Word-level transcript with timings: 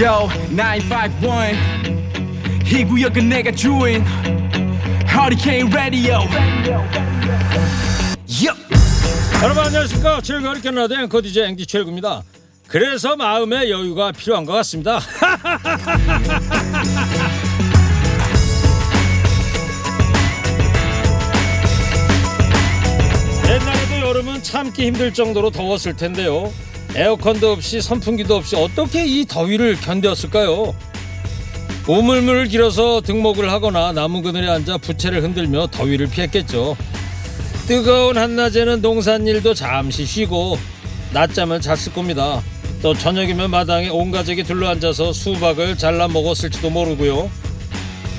Yo 0.00 0.28
951 0.54 1.56
이 2.66 2.84
구역은 2.84 3.28
내가 3.28 3.50
주인. 3.50 4.04
Hurricane 5.08 5.68
Radio. 5.72 6.20
Yup. 8.28 8.56
여러분 9.42 9.64
안녕하십니까? 9.64 10.20
최일구 10.20 10.46
허리케인 10.46 10.76
라디오 10.76 10.98
앵커 10.98 11.20
DJ 11.20 11.46
앵디 11.46 11.66
최일구입니다. 11.66 12.22
그래서 12.68 13.16
마음의 13.16 13.72
여유가 13.72 14.12
필요한 14.12 14.44
것 14.44 14.52
같습니다. 14.52 15.00
옛날에도 23.48 24.08
여름은 24.08 24.44
참기 24.44 24.86
힘들 24.86 25.12
정도로 25.12 25.50
더웠을 25.50 25.96
텐데요 25.96 26.52
에어컨도 26.98 27.52
없이 27.52 27.80
선풍기도 27.80 28.36
없이 28.36 28.56
어떻게 28.56 29.06
이 29.06 29.24
더위를 29.24 29.76
견뎠을까요 29.76 30.74
우물물을 31.86 32.48
길어서 32.48 33.00
등목을 33.00 33.50
하거나 33.50 33.92
나무 33.92 34.20
그늘에 34.20 34.48
앉아 34.48 34.78
부채를 34.78 35.22
흔들며 35.22 35.68
더위를 35.68 36.08
피했겠죠 36.08 36.76
뜨거운 37.68 38.18
한낮에는 38.18 38.82
농산일도 38.82 39.54
잠시 39.54 40.04
쉬고 40.06 40.58
낮잠을 41.12 41.60
잤을 41.60 41.92
겁니다. 41.92 42.42
또 42.82 42.94
저녁이면 42.94 43.50
마당에 43.50 43.90
온 43.90 44.10
가족이 44.10 44.44
둘러앉아서 44.44 45.12
수박을 45.12 45.76
잘라 45.76 46.08
먹었을지도 46.08 46.70
모르고요. 46.70 47.30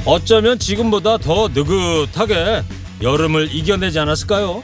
어쩌면 0.06 0.60
지금보다 0.60 1.18
더 1.18 1.48
느긋하게 1.48 2.62
여름을 3.02 3.54
이겨내지 3.56 3.98
않았을까요? 4.00 4.62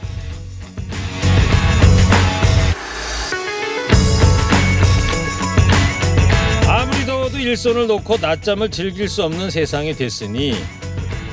일손을 7.46 7.86
놓고 7.86 8.18
낮잠을 8.20 8.70
즐길 8.70 9.08
수 9.08 9.22
없는 9.22 9.50
세상이 9.50 9.94
됐으니 9.94 10.54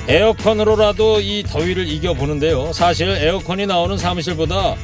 에어컨으로라도 0.08 1.22
이 1.22 1.44
더위를 1.44 1.88
이겨보는데요. 1.88 2.72
사실 2.74 3.10
에어컨이 3.10 3.66
나오는 3.66 3.98
사무실보다 3.98 4.76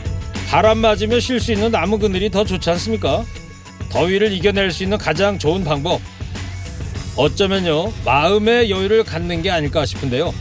바람 0.48 0.80
맞으며 0.80 1.20
쉴 1.20 1.40
수 1.40 1.52
있는 1.52 1.72
나무 1.72 2.00
그늘이 2.00 2.32
더 2.32 2.44
좋지 2.44 2.70
않습니까? 2.72 3.24
더위를 3.90 4.32
이겨낼 4.32 4.72
수 4.72 4.84
있는 4.84 4.98
가장 4.98 5.38
좋은 5.38 5.64
방법. 5.64 6.02
어쩌면요, 7.16 7.92
마음의 8.06 8.72
여유를 8.72 9.04
갖는 9.04 9.42
게 9.42 9.52
아닐까 9.52 9.86
싶은데요. 9.86 10.34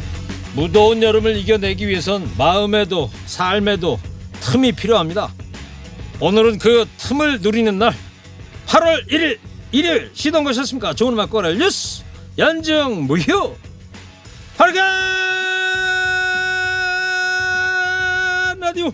무더운 0.54 1.02
여름을 1.02 1.36
이겨내기 1.36 1.88
위해선 1.88 2.30
마음에도 2.38 3.10
삶에도 3.26 3.98
틈이 4.40 4.72
필요합니다. 4.72 5.32
오늘은 6.20 6.58
그 6.58 6.86
틈을 6.98 7.40
누리는 7.40 7.78
날 7.78 7.94
8월 8.66 9.08
1일 9.08 9.38
일요일 9.72 10.10
시동 10.14 10.44
거셨습니까? 10.44 10.94
좋은 10.94 11.12
음악 11.12 11.30
꺼낼 11.30 11.58
뉴스. 11.58 12.02
연중 12.38 13.06
무휴. 13.06 13.54
하르간 14.56 14.84
라디오. 18.60 18.90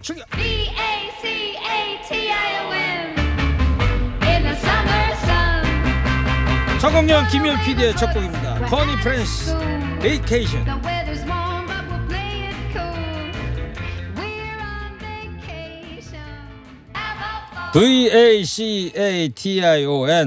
출격. 0.00 0.26
성공령 6.80 7.26
김현 7.28 7.58
PD의 7.64 7.96
첫 7.96 8.12
곡입니다. 8.12 8.66
커니 8.66 8.94
프랜스 9.02 9.56
Vacation 10.02 10.64
V-A-C-A-T-I-O-N 17.74 18.94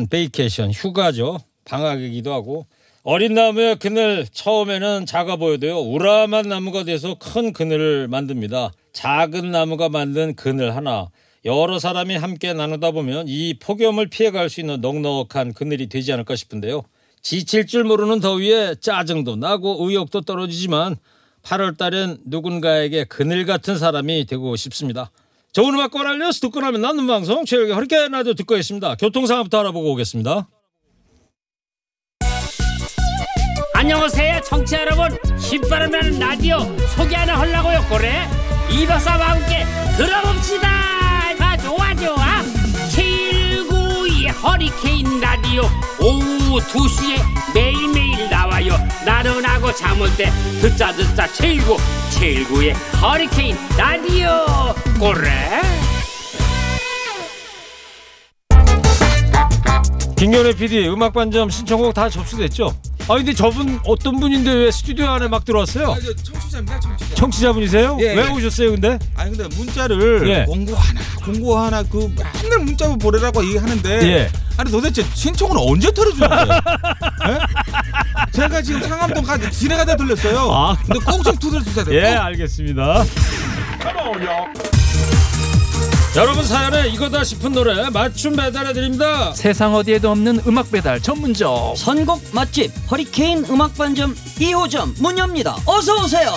vacation 0.07 0.69
휴가죠. 0.69 1.39
방학이기도 1.63 2.33
하고. 2.33 2.65
어린 3.03 3.35
나무의 3.35 3.77
그늘 3.77 4.27
처음에는 4.29 5.05
작아 5.05 5.37
보여도요. 5.37 5.79
우람한 5.79 6.49
나무가 6.49 6.83
돼서 6.83 7.15
큰 7.17 7.53
그늘을 7.53 8.09
만듭니다. 8.09 8.73
작은 8.91 9.51
나무가 9.51 9.87
만든 9.87 10.35
그늘 10.35 10.75
하나. 10.75 11.07
여러 11.45 11.79
사람이 11.79 12.17
함께 12.17 12.51
나누다 12.51 12.91
보면 12.91 13.29
이 13.29 13.53
폭염을 13.57 14.07
피해갈 14.07 14.49
수 14.49 14.59
있는 14.59 14.81
넉넉한 14.81 15.53
그늘이 15.53 15.87
되지 15.87 16.11
않을까 16.11 16.35
싶은데요. 16.35 16.83
지칠 17.21 17.65
줄 17.65 17.85
모르는 17.85 18.19
더위에 18.19 18.75
짜증도 18.81 19.37
나고 19.37 19.87
의욕도 19.87 20.19
떨어지지만 20.21 20.97
8월 21.43 21.77
달엔 21.77 22.17
누군가에게 22.25 23.05
그늘 23.05 23.45
같은 23.45 23.77
사람이 23.77 24.25
되고 24.25 24.53
싶습니다 24.57 25.11
좋은 25.57 25.73
음악 25.73 25.89
꺼날려서 25.89 26.39
듣고 26.41 26.61
나면 26.61 26.81
나는 26.81 27.07
방송 27.07 27.43
최혁의 27.43 27.73
허리케인 27.73 28.11
라디오 28.11 28.35
듣고 28.35 28.55
있습니다. 28.57 28.93
교통 28.99 29.25
상황부터 29.25 29.61
알아보고 29.61 29.91
오겠습니다. 29.93 30.47
안녕하세요 33.73 34.41
청취자 34.41 34.81
여러분. 34.81 35.17
신바람 35.39 35.89
나는 35.89 36.19
라디오 36.19 36.59
소개 36.95 37.15
하나 37.15 37.39
하려고요 37.39 37.83
그래. 37.89 38.27
이박사와 38.69 39.31
함께 39.31 39.65
들어봅시다. 39.97 40.67
아 41.39 41.57
좋아 41.57 41.95
좋아. 41.95 42.43
792 42.91 44.27
허리케인 44.27 45.19
라디오 45.19 45.63
오후 45.99 46.59
2시에 46.59 47.17
매일매일 47.55 48.29
나와요. 48.29 48.73
나른 49.07 49.36
하고 49.67 49.75
잠올 49.75 50.15
때 50.15 50.31
듣자 50.61 50.93
듣자 50.93 51.27
79 51.27 51.75
79의 52.11 52.73
허리케인 53.01 53.57
라디오 53.77 54.29
그래 54.97 55.61
김경래 60.15 60.53
PD 60.53 60.87
음악 60.87 61.13
반점 61.13 61.49
신청곡 61.49 61.93
다 61.93 62.09
접수됐죠? 62.09 62.73
아 63.09 63.15
근데 63.15 63.33
저분 63.33 63.79
어떤 63.85 64.19
분인데 64.19 64.51
왜 64.53 64.71
스튜디오 64.71 65.07
안에 65.07 65.27
막 65.27 65.43
들어왔어요? 65.45 65.91
아, 65.91 65.95
저 65.99 66.13
청취자입니다, 66.13 66.79
청취자. 66.79 67.15
청취자분이세요? 67.15 67.97
예, 68.01 68.15
왜 68.15 68.25
예. 68.25 68.29
오셨어요 68.29 68.71
근데? 68.71 68.97
아니 69.15 69.35
근데 69.35 69.55
문자를 69.55 70.29
예. 70.29 70.45
공고 70.45 70.75
하나, 70.75 71.01
공고 71.23 71.57
하나 71.57 71.83
그 71.83 72.13
맨날 72.41 72.59
문자 72.59 72.93
보내라고 72.95 73.45
얘기하는데 73.45 73.89
예. 74.03 74.29
아니 74.57 74.71
도대체 74.71 75.05
신청은 75.13 75.55
언제 75.57 75.91
털어주는 75.93 76.27
거예요? 76.27 76.47
예? 78.37 78.41
제가 78.41 78.61
지금 78.61 78.81
상암동 78.81 79.23
가 79.23 79.37
지나가다 79.49 79.95
들렸어요. 79.95 80.51
아. 80.53 80.77
근데 80.85 80.99
꼭 80.99 81.23
좀 81.23 81.35
두드려주세요. 81.37 81.85
예 81.95 82.01
꼭. 82.15 82.21
알겠습니다. 82.25 83.03
여러분 86.15 86.43
사연에 86.43 86.87
이거다 86.89 87.23
싶은 87.23 87.51
노래 87.51 87.89
맞춤 87.89 88.35
배달해 88.35 88.73
드립니다. 88.73 89.33
세상 89.33 89.73
어디에도 89.75 90.09
없는 90.11 90.41
음악 90.47 90.71
배달 90.71 90.99
전문점 91.01 91.75
선곡 91.75 92.23
맛집 92.31 92.71
허리케인 92.89 93.45
음악 93.49 93.75
반점 93.75 94.15
2호점 94.15 94.99
문 95.01 95.17
엽니다. 95.17 95.57
어서 95.65 96.03
오세요. 96.03 96.31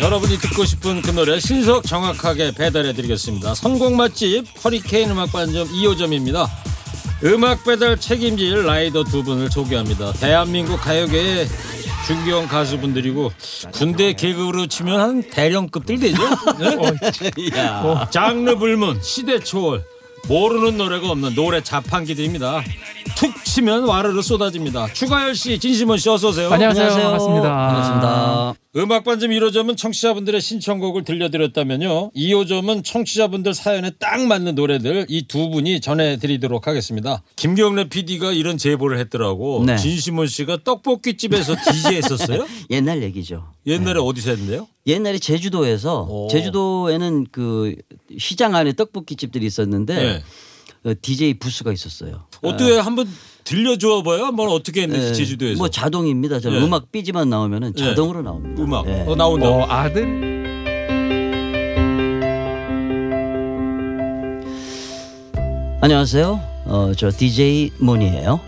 여러분이 0.00 0.38
듣고 0.38 0.64
싶은 0.64 1.02
그 1.02 1.10
노래 1.10 1.40
신속 1.40 1.84
정확하게 1.84 2.52
배달해 2.52 2.92
드리겠습니다. 2.92 3.54
선곡 3.54 3.94
맛집 3.94 4.46
허리케인 4.64 5.10
음악 5.10 5.32
반점 5.32 5.66
2호점입니다. 5.68 6.48
음악 7.24 7.64
배달 7.64 7.98
책임질 7.98 8.64
라이더 8.64 9.04
두 9.04 9.24
분을 9.24 9.50
소개합니다. 9.50 10.12
대한민국 10.12 10.80
가요계의 10.80 11.48
중견 12.06 12.46
가수분들이고 12.46 13.32
군대 13.72 14.12
계급으로 14.12 14.68
치면 14.68 15.00
한 15.00 15.22
대령급들 15.28 15.98
되죠. 15.98 16.22
네? 16.58 17.60
장르 18.10 18.56
불문, 18.56 19.02
시대 19.02 19.40
초월, 19.40 19.84
모르는 20.28 20.76
노래가 20.76 21.10
없는 21.10 21.34
노래 21.34 21.62
자판기들입니다. 21.62 22.62
툭 23.16 23.44
치면 23.44 23.84
와르르 23.84 24.20
쏟아집니다. 24.20 24.92
추가열 24.92 25.34
씨, 25.34 25.58
진심원 25.58 25.96
씨 25.98 26.08
어서 26.10 26.28
오세요. 26.28 26.50
안녕하세요. 26.52 26.86
반갑습니다. 26.88 27.48
반갑습니다. 27.48 28.54
음악 28.76 29.04
반점 29.04 29.30
1호점은 29.30 29.76
청취자분들의 29.76 30.40
신청곡을 30.40 31.04
들려드렸다면요. 31.04 32.10
2호점은 32.14 32.84
청취자분들 32.84 33.54
사연에 33.54 33.90
딱 33.98 34.20
맞는 34.20 34.54
노래들 34.54 35.06
이 35.08 35.26
두 35.26 35.48
분이 35.48 35.80
전해드리도록 35.80 36.66
하겠습니다. 36.68 37.22
김경래 37.36 37.88
PD가 37.88 38.32
이런 38.32 38.58
제보를 38.58 38.98
했더라고. 38.98 39.64
네. 39.66 39.76
진심원 39.76 40.26
씨가 40.26 40.58
떡볶이집에서 40.62 41.56
DJ 41.56 41.96
했었어요? 42.04 42.46
옛날 42.70 43.02
얘기죠. 43.02 43.46
옛날에 43.66 43.98
어디서 43.98 44.30
했는데요? 44.30 44.68
옛날에 44.86 45.18
제주도에서 45.18 46.02
오. 46.08 46.28
제주도에는 46.30 47.26
그 47.32 47.74
시장 48.16 48.54
안에 48.54 48.72
떡볶이 48.72 49.16
집들이 49.16 49.46
있었는데 49.46 49.94
네. 49.94 50.22
어, 50.84 50.94
DJ 51.00 51.34
부스가 51.34 51.72
있었어요. 51.72 52.24
어떻게 52.42 52.78
한번 52.78 53.08
들려줘 53.44 54.02
봐요? 54.02 54.24
한번 54.24 54.48
어떻게 54.48 54.82
했는지 54.82 55.08
예, 55.08 55.12
제주도에서. 55.12 55.58
뭐 55.58 55.68
자동입니다. 55.68 56.40
저 56.40 56.52
예. 56.52 56.58
음악 56.58 56.92
삐지만 56.92 57.28
나오면은 57.28 57.72
예. 57.76 57.80
자동으로 57.82 58.22
나옵니다. 58.22 58.62
음악 58.62 58.86
예. 58.88 59.04
어, 59.06 59.16
나온다. 59.16 59.48
어, 59.48 59.66
아들 59.68 60.38
안녕하세요. 65.80 66.40
어, 66.66 66.92
저 66.96 67.10
DJ 67.10 67.72
문이에요. 67.78 68.40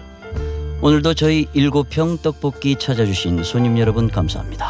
오늘도 0.83 1.15
저희 1.15 1.47
일곱 1.53 1.89
평 1.91 2.19
떡볶이 2.19 2.77
찾아주신 2.79 3.45
손님 3.45 3.79
여러분 3.79 4.09
감사합니다. 4.09 4.67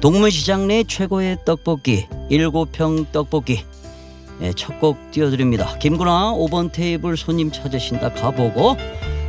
동문시장 0.00 0.66
내 0.66 0.82
최고의 0.82 1.38
떡볶이 1.44 2.06
일곱평 2.28 3.06
떡볶이 3.12 3.64
예, 4.42 4.52
첫곡 4.52 5.10
띄워드립니다. 5.12 5.76
김구나 5.78 6.32
5번 6.34 6.72
테이블 6.72 7.16
손님 7.16 7.52
찾으신다 7.52 8.12
가보고 8.12 8.76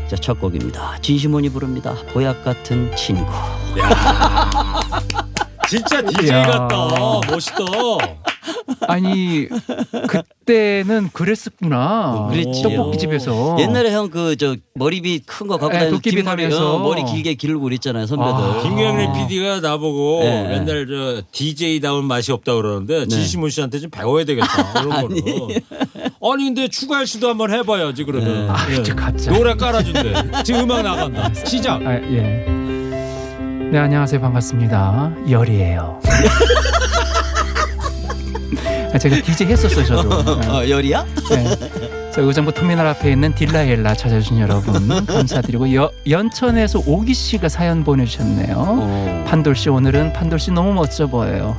자, 0.10 0.16
첫 0.16 0.40
곡입니다. 0.40 0.98
진시몬이 1.02 1.50
부릅니다. 1.50 1.96
보약 2.12 2.44
같은 2.44 2.94
친구. 2.96 3.26
진짜 5.70 6.02
DJ. 6.02 6.30
같다. 6.30 6.68
멋있다. 7.30 8.23
아니 8.88 9.48
그때는 10.08 11.10
그랬었구나. 11.14 12.28
그랬지요. 12.32 12.70
떡볶이 12.70 12.98
집에서 12.98 13.58
옛날에 13.60 13.92
형 13.92 14.10
그 14.10 14.36
저 14.38 14.56
머리빗 14.76 15.26
큰 15.26 15.48
거 15.48 15.58
갖고 15.58 15.74
예, 15.76 15.80
다니는 15.80 15.98
도끼비 15.98 16.18
뒷머리 16.18 16.44
하면서. 16.44 16.76
어, 16.76 16.80
머리 16.80 17.04
길게 17.04 17.36
기르고 17.36 17.64
그랬잖아요 17.64 18.06
선배들. 18.08 18.34
아. 18.34 18.62
김경래 18.64 19.12
PD가 19.14 19.60
나보고 19.62 20.20
네. 20.24 20.48
맨날 20.50 20.88
저 20.88 21.22
DJ다운 21.32 22.06
맛이 22.06 22.32
없다 22.32 22.56
그러는데 22.56 23.08
진시문 23.08 23.50
씨한테 23.50 23.80
좀 23.80 23.90
배워야 23.90 24.26
되겠다. 24.26 24.48
이런 24.82 24.90
거로. 25.02 25.50
아니 26.34 26.46
근데 26.46 26.68
추가할 26.68 27.08
수도 27.08 27.30
한번 27.30 27.54
해봐야지 27.54 28.04
그러면. 28.04 28.50
아, 28.50 28.56
예. 28.72 28.84
저 28.84 28.96
가짜. 28.96 29.32
노래 29.32 29.54
깔아준대. 29.56 30.44
지금 30.44 30.62
음악 30.62 30.82
나간다. 30.84 31.32
시작. 31.46 31.82
아, 31.86 31.94
예. 31.96 32.46
네 33.72 33.80
안녕하세요 33.80 34.22
반갑습니다 34.22 35.14
열이에요. 35.30 36.00
아, 38.94 38.98
제가 38.98 39.16
DJ 39.22 39.48
했었어요 39.48 39.86
저도. 39.86 40.10
어, 40.54 40.70
열이야? 40.70 41.06
네. 41.32 41.44
자, 42.12 42.22
의정부 42.22 42.52
터미널 42.54 42.86
앞에 42.88 43.12
있는 43.12 43.34
딜라엘라 43.34 43.96
찾아주신 43.96 44.40
여러분 44.40 44.88
감사드리고 45.06 45.74
여, 45.74 45.92
연천에서 46.08 46.84
오기 46.86 47.14
씨가 47.14 47.50
사연 47.50 47.84
보내주셨네요. 47.84 48.56
어. 48.56 49.26
판돌 49.28 49.56
씨 49.56 49.70
오늘은 49.70 50.14
판돌 50.14 50.38
씨 50.38 50.52
너무 50.52 50.74
멋져 50.74 51.08
보여요. 51.08 51.58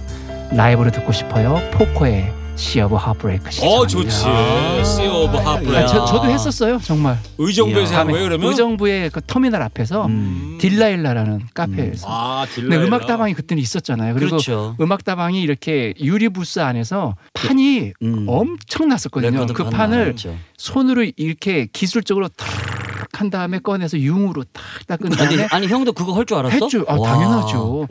라이브로 0.52 0.92
듣고 0.92 1.10
싶어요. 1.12 1.60
Poco의 1.72 2.32
Sea 2.56 2.80
of 2.80 2.94
Heartbreak 2.94 3.50
어 3.62 3.84
좋지. 3.86 4.24
아. 4.26 4.82
Heartbreak. 4.84 5.76
아, 5.76 5.86
저, 5.86 6.04
저도 6.04 6.28
했었어요 6.30 6.78
정말. 6.82 7.18
의정부에서 7.38 7.96
한 7.98 8.08
거예요 8.10 8.24
그러면? 8.28 8.48
의정부의 8.48 9.10
그 9.10 9.20
터미널 9.26 9.60
앞에서 9.62 10.06
음. 10.06 10.56
딜라일라라는 10.60 11.40
카페에서. 11.52 12.06
아 12.08 12.46
딜라. 12.54 12.68
근데 12.68 12.86
음악 12.86 13.06
다방이 13.06 13.34
그때는 13.34 13.60
있었잖아요. 13.62 14.14
그리고 14.14 14.30
그렇죠. 14.30 14.76
음악 14.80 15.04
다방이 15.04 15.42
이렇게 15.42 15.94
유리 16.00 16.28
부스 16.28 16.60
안에서 16.60 17.16
판이 17.34 17.92
음. 18.02 18.26
엄청났었거든요. 18.28 19.46
그판 19.46 19.70
판을 19.72 19.98
많았죠. 20.06 20.36
손으로 20.56 21.04
이렇게 21.16 21.66
기술적으로 21.72 22.28
탁한 22.28 23.30
다음에 23.30 23.58
꺼내서 23.58 23.98
융으로 23.98 24.44
탁 24.52 24.62
닦은 24.86 25.12
아니, 25.12 25.16
다음에 25.36 25.48
아니 25.50 25.66
형도 25.66 25.92
그거 25.92 26.12
할 26.14 26.24
줄 26.24 26.38
알았어? 26.38 26.54
했죠. 26.56 26.84
아, 26.88 26.94
와. 26.94 27.08
당연하죠. 27.12 27.86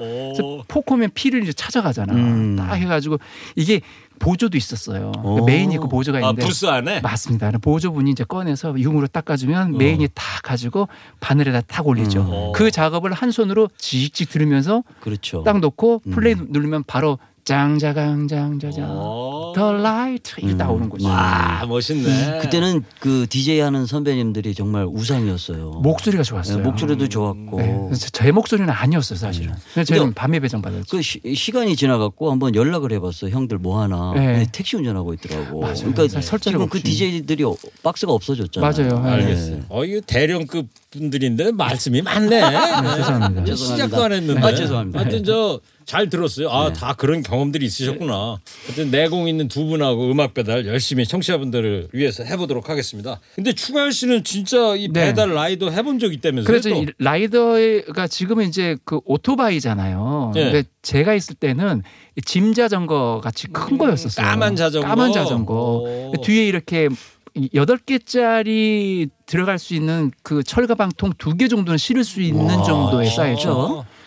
포코면 0.67 1.11
피를 1.13 1.43
이제 1.43 1.51
찾아가잖아. 1.53 2.13
음. 2.13 2.55
딱 2.57 2.73
해가지고 2.75 3.17
이게 3.55 3.81
보조도 4.23 4.57
있었어요. 4.57 5.11
오. 5.21 5.43
메인이 5.45 5.73
있고 5.75 5.89
보조가 5.89 6.19
아 6.19 6.21
있는데 6.21 6.45
부스 6.45 6.65
안에. 6.65 7.01
맞습니다. 7.01 7.51
보조분이 7.61 8.11
이제 8.11 8.23
꺼내서 8.23 8.79
융으로 8.79 9.07
닦아주면 9.07 9.77
메인이 9.77 10.07
탁 10.13 10.41
가지고 10.43 10.87
바늘에다 11.19 11.61
탁 11.61 11.85
올리죠. 11.85 12.21
음. 12.21 12.51
그 12.55 12.71
작업을 12.71 13.11
한 13.11 13.31
손으로 13.31 13.69
지직직 13.77 14.29
들으면서 14.29 14.83
그렇죠. 15.01 15.43
딱 15.43 15.59
놓고 15.59 16.03
음. 16.07 16.11
플레이 16.11 16.35
누르면 16.37 16.85
바로 16.87 17.19
짱자강장자장 17.45 18.89
오. 18.89 19.53
The 19.55 19.69
Light 19.69 20.33
이게 20.39 20.53
음. 20.53 20.57
나오는 20.57 20.89
거죠. 20.89 21.07
와 21.07 21.65
멋있네. 21.67 22.39
그때는 22.41 22.83
그 22.99 23.27
DJ 23.29 23.59
하는 23.59 23.85
선배님들이 23.85 24.53
정말 24.53 24.85
우상이었어요. 24.85 25.81
목소리가 25.83 26.23
좋았어요. 26.23 26.57
네, 26.57 26.63
목소리도 26.63 27.09
좋았고. 27.09 27.57
네, 27.61 27.89
제 28.11 28.31
목소리는 28.31 28.69
아니었어요 28.69 29.19
사실은. 29.19 29.53
그래서 29.73 29.89
저는 29.89 30.03
근데 30.03 30.15
밤에 30.15 30.39
배정 30.39 30.61
받았죠. 30.61 30.85
그 30.89 31.01
시, 31.01 31.19
시간이 31.35 31.75
지나갖고 31.75 32.31
한번 32.31 32.55
연락을 32.55 32.91
해봤어. 32.93 33.29
형들 33.29 33.57
뭐 33.57 33.81
하나. 33.81 34.13
네. 34.15 34.25
근데 34.25 34.47
택시 34.51 34.77
운전하고 34.77 35.13
있더라고. 35.15 35.61
맞아요. 35.61 35.75
그러니까 35.75 36.07
네, 36.07 36.37
지금 36.39 36.69
그. 36.69 36.81
DJ들이 36.83 37.43
박스가 37.81 38.11
없어졌잖아요. 38.13 38.71
맞아요. 38.71 39.03
네. 39.03 39.09
알겠어요. 39.11 39.59
어 39.69 39.85
이거 39.85 40.01
대령급 40.05 40.67
분들인데 40.91 41.51
말씀이 41.51 42.01
많네. 42.01 42.29
네, 42.29 42.95
죄송합니다. 42.97 43.43
네, 43.43 43.55
시작도 43.55 44.03
안 44.03 44.11
했는데. 44.11 44.41
아, 44.41 44.53
죄송합니다. 44.55 44.99
하여튼 44.99 45.23
저 45.23 45.59
잘 45.85 46.09
들었어요. 46.09 46.49
아다 46.49 46.93
그런 46.93 47.21
경험들이 47.23 47.65
있으셨구나. 47.65 48.37
하여튼 48.65 48.91
내공 48.91 49.27
있는 49.27 49.47
두 49.47 49.65
분하고 49.65 50.11
음악 50.11 50.33
배달 50.33 50.65
열심히 50.65 51.05
청취자분들을 51.05 51.89
위해서 51.93 52.23
해보도록 52.23 52.69
하겠습니다. 52.69 53.19
근데 53.35 53.53
추가열 53.53 53.91
씨는 53.91 54.23
진짜 54.23 54.75
이 54.75 54.87
네. 54.91 55.05
배달 55.07 55.33
라이더 55.33 55.69
해본 55.71 55.99
적 55.99 56.13
있다면서요? 56.13 56.45
그래서 56.45 56.69
또? 56.69 56.75
이 56.75 56.87
라이더가 56.99 58.07
지금은 58.07 58.47
이제 58.47 58.77
그 58.85 58.99
오토바이잖아요. 59.05 60.31
네. 60.35 60.43
근데 60.51 60.63
제가 60.81 61.13
있을 61.13 61.35
때는 61.35 61.83
이짐 62.17 62.53
자전거 62.53 63.21
같이 63.23 63.47
큰 63.47 63.77
거였었어요. 63.77 64.25
까만 64.25 64.55
자전거? 64.55 64.87
까만 64.87 65.11
자전거. 65.13 65.53
오. 65.83 66.13
뒤에 66.23 66.45
이렇게 66.47 66.89
이 67.35 67.49
여덟 67.55 67.79
개짜리 67.79 69.07
들어갈 69.25 69.57
수 69.57 69.73
있는 69.73 70.11
그 70.21 70.43
철가방통 70.43 71.13
두 71.17 71.35
개 71.35 71.47
정도는 71.47 71.79
실을 71.79 72.03
수 72.03 72.21
있는 72.21 72.47
정도의 72.63 73.09
사이즈. 73.09 73.47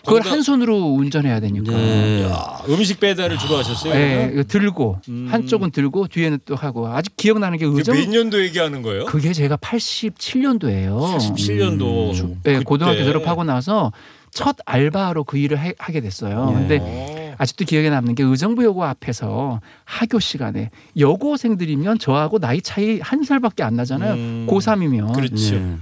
그걸 0.07 0.21
한 0.31 0.41
손으로 0.41 0.75
운전해야 0.93 1.39
되니까. 1.41 1.71
네. 1.71 2.27
아, 2.31 2.61
음식 2.69 2.99
배달을 2.99 3.37
주로 3.37 3.57
하셨어요? 3.57 3.93
네? 3.93 4.31
이거 4.33 4.43
들고 4.43 4.99
음. 5.09 5.27
한쪽은 5.29 5.71
들고 5.71 6.07
뒤에는 6.07 6.39
또 6.45 6.55
하고 6.55 6.87
아직 6.87 7.15
기억나는 7.17 7.57
게 7.57 7.65
의정 7.65 7.95
몇 7.95 8.07
년도 8.09 8.41
얘기하는 8.43 8.81
거예요? 8.81 9.05
그게 9.05 9.33
제가 9.33 9.57
87년도예요. 9.57 11.17
87년도. 11.17 12.23
음. 12.23 12.39
네, 12.43 12.59
고등학교 12.61 13.03
졸업하고 13.03 13.43
나서 13.43 13.91
첫 14.31 14.55
알바로 14.65 15.23
그 15.23 15.37
일을 15.37 15.59
해- 15.59 15.73
하게 15.77 15.99
됐어요. 16.01 16.49
예. 16.51 16.53
근데 16.59 16.77
아직도 17.37 17.65
기억에 17.65 17.89
남는 17.89 18.15
게 18.15 18.23
의정부 18.23 18.63
여고 18.63 18.83
앞에서 18.83 19.61
학교 19.85 20.19
시간에 20.19 20.71
여고생들이면 20.97 21.99
저하고 21.99 22.39
나이 22.39 22.61
차이 22.61 22.99
한 22.99 23.23
살밖에 23.23 23.63
안 23.63 23.75
나잖아요. 23.75 24.13
음. 24.13 24.47
고3이면 24.49 25.13
그렇죠. 25.13 25.55
네. 25.55 25.77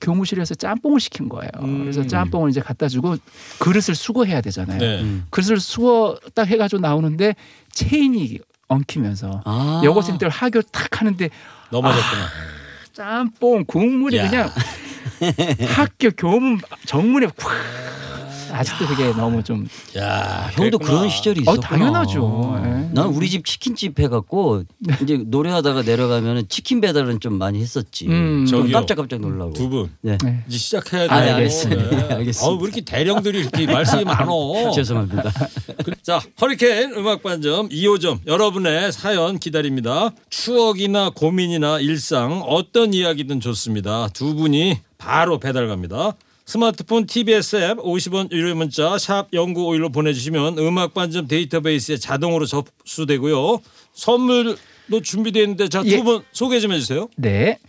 교무실에서 0.00 0.54
짬뽕을 0.54 1.00
시킨 1.00 1.28
거예요. 1.28 1.50
음. 1.60 1.80
그래서 1.80 2.06
짬뽕을 2.06 2.50
이제 2.50 2.60
갖다 2.60 2.88
주고 2.88 3.16
그릇을 3.58 3.94
수거해야 3.94 4.40
되잖아요. 4.40 4.78
네. 4.78 5.00
음. 5.02 5.26
그릇을 5.30 5.60
수거 5.60 6.18
딱 6.34 6.46
해가지고 6.48 6.80
나오는데 6.80 7.34
체인이 7.72 8.38
엉키면서 8.68 9.42
아. 9.44 9.82
여고생들 9.84 10.28
하교 10.28 10.62
탁 10.62 11.00
하는데 11.00 11.28
넘어졌구나. 11.70 12.26
짬뽕 12.92 13.64
국물이 13.64 14.16
야. 14.16 14.28
그냥 14.28 14.50
학교 15.74 16.10
교문 16.10 16.60
정문에 16.86 17.26
확 17.38 17.50
아직도 18.50 18.86
그게 18.86 19.12
너무 19.12 19.42
좀 19.42 19.66
야, 19.96 20.48
형도 20.52 20.78
그랬구나. 20.78 20.90
그런 20.98 21.08
시절이 21.10 21.40
어, 21.40 21.52
있었구나. 21.52 21.66
당연하죠. 21.68 22.54
예. 22.64 22.68
나는 22.92 23.06
우리 23.14 23.28
집 23.30 23.44
치킨집 23.44 23.98
해갖고 24.00 24.64
이제 25.02 25.22
노래하다가 25.26 25.82
내려가면은 25.82 26.48
치킨 26.48 26.80
배달은 26.80 27.20
좀 27.20 27.34
많이 27.34 27.60
했었지. 27.60 28.06
음. 28.08 28.46
좀 28.46 28.60
저기요. 28.62 28.72
깜짝깜짝 28.76 29.20
놀라고. 29.20 29.52
두 29.52 29.68
분. 29.68 29.90
네. 30.00 30.18
네. 30.24 30.42
이제 30.48 30.58
시작해야 30.58 31.08
돼요. 31.08 31.10
아, 31.18 31.20
네, 31.24 31.30
알겠습니다. 31.30 31.82
네. 31.90 31.96
알겠습니다. 32.14 32.46
아우, 32.46 32.56
왜 32.56 32.62
이렇게 32.64 32.80
대령들이 32.82 33.40
이렇게 33.40 33.66
말씀이 33.66 34.04
많어. 34.04 34.70
죄송합니다. 34.74 35.22
그- 35.84 35.92
자, 36.02 36.20
허리케인 36.40 36.92
음악반점 36.94 37.68
2호점 37.68 38.20
여러분의 38.26 38.92
사연 38.92 39.38
기다립니다. 39.38 40.10
추억이나 40.30 41.10
고민이나 41.10 41.78
일상 41.80 42.42
어떤 42.46 42.92
이야기든 42.94 43.40
좋습니다. 43.40 44.08
두 44.12 44.34
분이 44.34 44.78
바로 44.98 45.38
배달 45.38 45.68
갑니다. 45.68 46.12
스마트폰 46.50 47.06
TBS 47.06 47.54
앱 47.62 47.78
50원 47.78 48.32
유료 48.32 48.56
문자 48.56 48.98
샵 48.98 49.30
0951로 49.30 49.92
보내주시면 49.92 50.58
음악반점 50.58 51.28
데이터베이스에 51.28 51.96
자동으로 51.98 52.44
접수되고요. 52.44 53.60
선물도 53.92 55.00
준비되어 55.00 55.44
있는데 55.44 55.68
자, 55.68 55.80
예. 55.84 55.98
두분 55.98 56.22
소개 56.32 56.58
좀 56.58 56.72
해주세요. 56.72 57.08
네. 57.18 57.60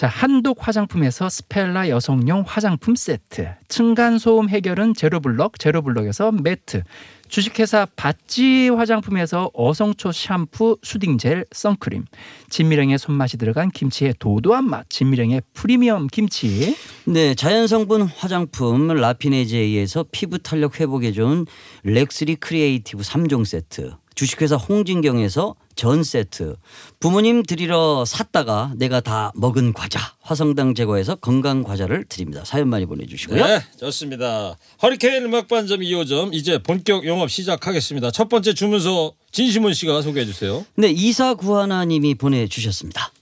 자, 0.00 0.06
한독 0.06 0.66
화장품에서 0.66 1.28
스펠라 1.28 1.90
여성용 1.90 2.44
화장품 2.46 2.96
세트. 2.96 3.50
층간소음 3.68 4.48
해결은 4.48 4.94
제로블럭, 4.94 5.58
제로블럭에서 5.58 6.32
매트. 6.32 6.84
주식회사 7.28 7.86
바찌 7.96 8.70
화장품에서 8.70 9.50
어성초 9.52 10.12
샴푸, 10.12 10.78
soothing 10.82 11.23
젤, 11.23 11.44
선크림. 11.52 12.06
진미령의 12.48 12.96
손맛이 12.96 13.36
들어간 13.36 13.70
김치의 13.70 14.14
도도한 14.18 14.64
맛. 14.70 14.88
진미령의 14.88 15.42
프리미엄 15.52 16.06
김치. 16.06 16.74
네, 17.04 17.34
자연성분 17.34 18.04
화장품 18.04 18.88
라피네제이에서 18.88 20.06
피부 20.12 20.38
탄력 20.38 20.80
회복에 20.80 21.12
좋은 21.12 21.44
렉스리 21.82 22.36
크리에이티브 22.36 23.02
3종 23.02 23.44
세트. 23.44 23.92
주식회사 24.14 24.56
홍진경에서 24.56 25.54
전 25.76 26.02
세트. 26.04 26.56
부모님 26.98 27.42
드리러 27.42 28.04
샀다가 28.04 28.72
내가 28.76 29.00
다 29.00 29.32
먹은 29.34 29.72
과자. 29.72 30.00
화성당 30.20 30.74
제과에서 30.74 31.16
건강 31.16 31.62
과자를 31.62 32.04
드립니다. 32.08 32.42
사연 32.44 32.68
많이 32.68 32.86
보내주시고요. 32.86 33.44
네, 33.44 33.60
좋습니다. 33.78 34.56
허리케인 34.82 35.24
음악반점 35.24 35.80
2호점 35.80 36.34
이제 36.34 36.58
본격 36.58 37.06
영업 37.06 37.30
시작하겠습니다. 37.30 38.10
첫 38.10 38.28
번째 38.28 38.52
주문서 38.52 39.12
진시몬 39.32 39.72
씨가 39.74 40.02
소개해 40.02 40.26
주세요. 40.26 40.64
네, 40.74 40.90
이사 40.90 41.34
구하나님이 41.34 42.14
보내주셨습니다. 42.16 43.12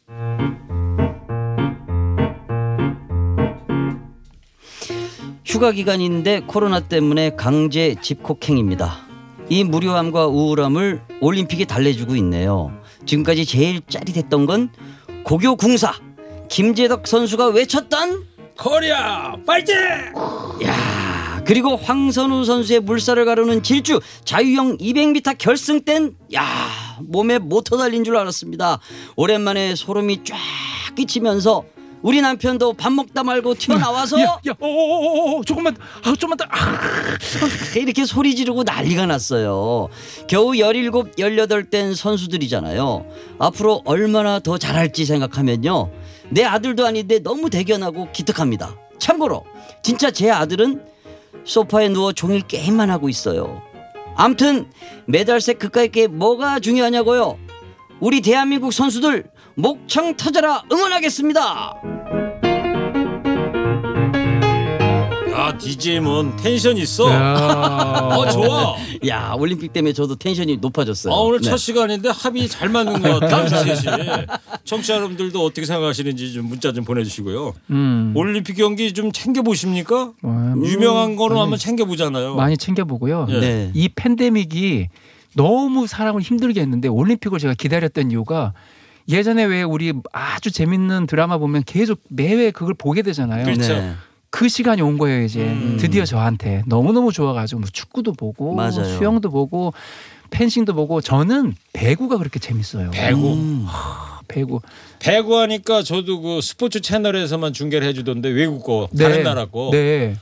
휴가 5.45 5.73
기간인데 5.73 6.41
코로나 6.41 6.81
때문에 6.81 7.31
강제 7.37 7.95
집콕행입니다. 8.03 9.08
이 9.51 9.65
무료함과 9.65 10.27
우울함을 10.27 11.01
올림픽에 11.21 11.65
달래주고 11.65 12.17
있네요. 12.17 12.73
지금까지 13.07 13.47
제일 13.47 13.81
짜릿했던 13.89 14.47
건 14.47 14.71
고교 15.25 15.57
궁사 15.57 15.95
김재덕 16.49 17.07
선수가 17.07 17.49
외쳤던 17.49 18.25
코리아 18.59 19.37
파이팅! 19.47 19.75
야 20.65 21.43
그리고 21.47 21.77
황선우 21.77 22.45
선수의 22.45 22.81
물살을 22.81 23.25
가르는 23.25 23.63
질주 23.63 24.01
자유형 24.25 24.77
200m 24.79 25.39
결승 25.39 25.83
땐야 25.83 26.11
몸에 27.01 27.39
모터 27.39 27.79
달린 27.79 28.05
줄 28.05 28.17
알았습니다. 28.17 28.81
오랜만에 29.17 29.75
소름이 29.75 30.25
쫙 30.25 30.37
끼치면서 30.95 31.65
우리 32.03 32.21
남편도 32.21 32.75
밥 32.75 32.93
먹다 32.93 33.25
말고 33.25 33.55
튀어나와서 33.55 34.21
야, 34.21 34.39
야, 34.47 34.53
어, 34.61 34.67
어, 34.67 34.69
어, 34.69 35.39
어, 35.39 35.45
조금만, 35.45 35.77
아, 36.05 36.13
조금만 36.13 36.39
더. 36.39 36.45
아, 36.49 36.79
이렇게 37.77 38.05
소리 38.05 38.37
지르고 38.37 38.63
난리가 38.63 39.07
났어요. 39.07 39.89
겨우 40.29 40.55
17, 40.55 40.91
18된 40.91 41.95
선수들이잖아요. 41.95 43.07
앞으로 43.39 43.83
얼마나 43.85 44.39
더 44.39 44.59
잘할지 44.59 45.05
생각하면요. 45.05 45.91
내 46.31 46.45
아들도 46.45 46.87
아닌데 46.87 47.19
너무 47.19 47.51
대견하고 47.51 48.13
기특합니다. 48.13 48.77
참고로 48.99 49.45
진짜 49.83 50.11
제 50.11 50.31
아들은 50.31 50.83
소파에 51.45 51.89
누워 51.89 52.13
종일 52.13 52.43
게임만 52.43 52.91
하고 52.91 53.09
있어요. 53.09 53.63
암튼 54.17 54.71
메달색 55.07 55.59
그까이 55.59 55.89
게 55.89 56.07
뭐가 56.07 56.61
중요하냐고요. 56.61 57.39
우리 58.01 58.21
대한민국 58.21 58.73
선수들 58.73 59.25
목청 59.59 60.17
터져라 60.17 60.63
응원하겠습니다. 60.71 61.75
야 65.33 65.57
DJ면 65.59 66.37
텐션 66.37 66.77
있어. 66.77 67.11
야. 67.11 68.09
어 68.13 68.31
좋아. 68.31 68.77
야 69.09 69.35
올림픽 69.37 69.73
때문에 69.73 69.93
저도 69.93 70.15
텐션이 70.15 70.59
높아졌어요. 70.59 71.13
아, 71.13 71.17
오늘 71.19 71.41
네. 71.41 71.51
첫 71.51 71.57
시간인데 71.57 72.09
합이 72.09 72.49
잘 72.49 72.69
맞는 72.69 73.03
것 73.03 73.19
같아요. 73.21 73.49
셋이. 73.49 74.27
청취자 74.65 74.95
여러분들도 74.97 75.45
어떻게 75.45 75.67
생각하시는지 75.67 76.33
좀 76.35 76.47
문자 76.47 76.73
좀 76.73 76.85
보내주시고요. 76.85 77.55
음. 77.71 78.13
올림픽 78.15 78.55
경기 78.55 78.93
좀 78.93 79.11
챙겨 79.11 79.43
보십니까? 79.43 80.13
와, 80.23 80.55
유명한 80.65 81.17
거는 81.17 81.35
많이- 81.35 81.41
한번 81.41 81.59
챙겨 81.59 81.85
보잖아요. 81.85 82.37
많이 82.37 82.57
챙겨보고요. 82.57 83.27
예. 83.31 83.41
네. 83.41 83.71
이 83.75 83.89
팬데믹이 83.89 84.87
너무 85.35 85.89
사람을 85.89 86.23
힘들게 86.23 86.61
했는데 86.61 86.87
올림픽을 86.89 87.41
제가 87.41 87.55
기다렸던 87.55 88.11
이유가 88.13 88.53
예전에 89.09 89.45
왜 89.45 89.63
우리 89.63 89.93
아주 90.13 90.51
재밌는 90.51 91.07
드라마 91.07 91.39
보면 91.39 91.63
계속 91.65 92.01
매회 92.09 92.51
그걸 92.51 92.75
보게 92.75 93.03
되잖아요. 93.03 93.45
그렇죠. 93.45 93.75
네. 93.75 93.95
그 94.31 94.49
시간이 94.49 94.83
온 94.83 94.99
거예요 94.99 95.23
이제 95.23 95.41
음. 95.41 95.79
드디어 95.81 96.05
저한테 96.05 96.63
너무너무 96.67 97.13
좋아가지고 97.13 97.61
뭐 97.61 97.69
축구도 97.73 98.13
보고 98.13 98.55
맞아요. 98.55 98.85
수영도 98.85 99.31
보고 99.31 99.73
펜싱도 100.31 100.75
보고 100.75 101.01
저는 101.01 101.55
배구가 101.73 102.19
그렇게 102.19 102.39
재밌어요. 102.39 102.91
배구. 102.91 103.33
음. 103.33 103.67
배구. 104.29 104.61
배구 104.99 105.39
하니까 105.39 105.83
저도 105.83 106.21
그 106.21 106.41
스포츠 106.43 106.83
채널에서만 106.83 107.55
중계를 107.55 107.89
해주던데 107.89 108.29
외국 108.29 108.63
거 108.63 108.89
다른 108.97 109.23
나라 109.23 109.47
거 109.47 109.71
네. 109.73 110.17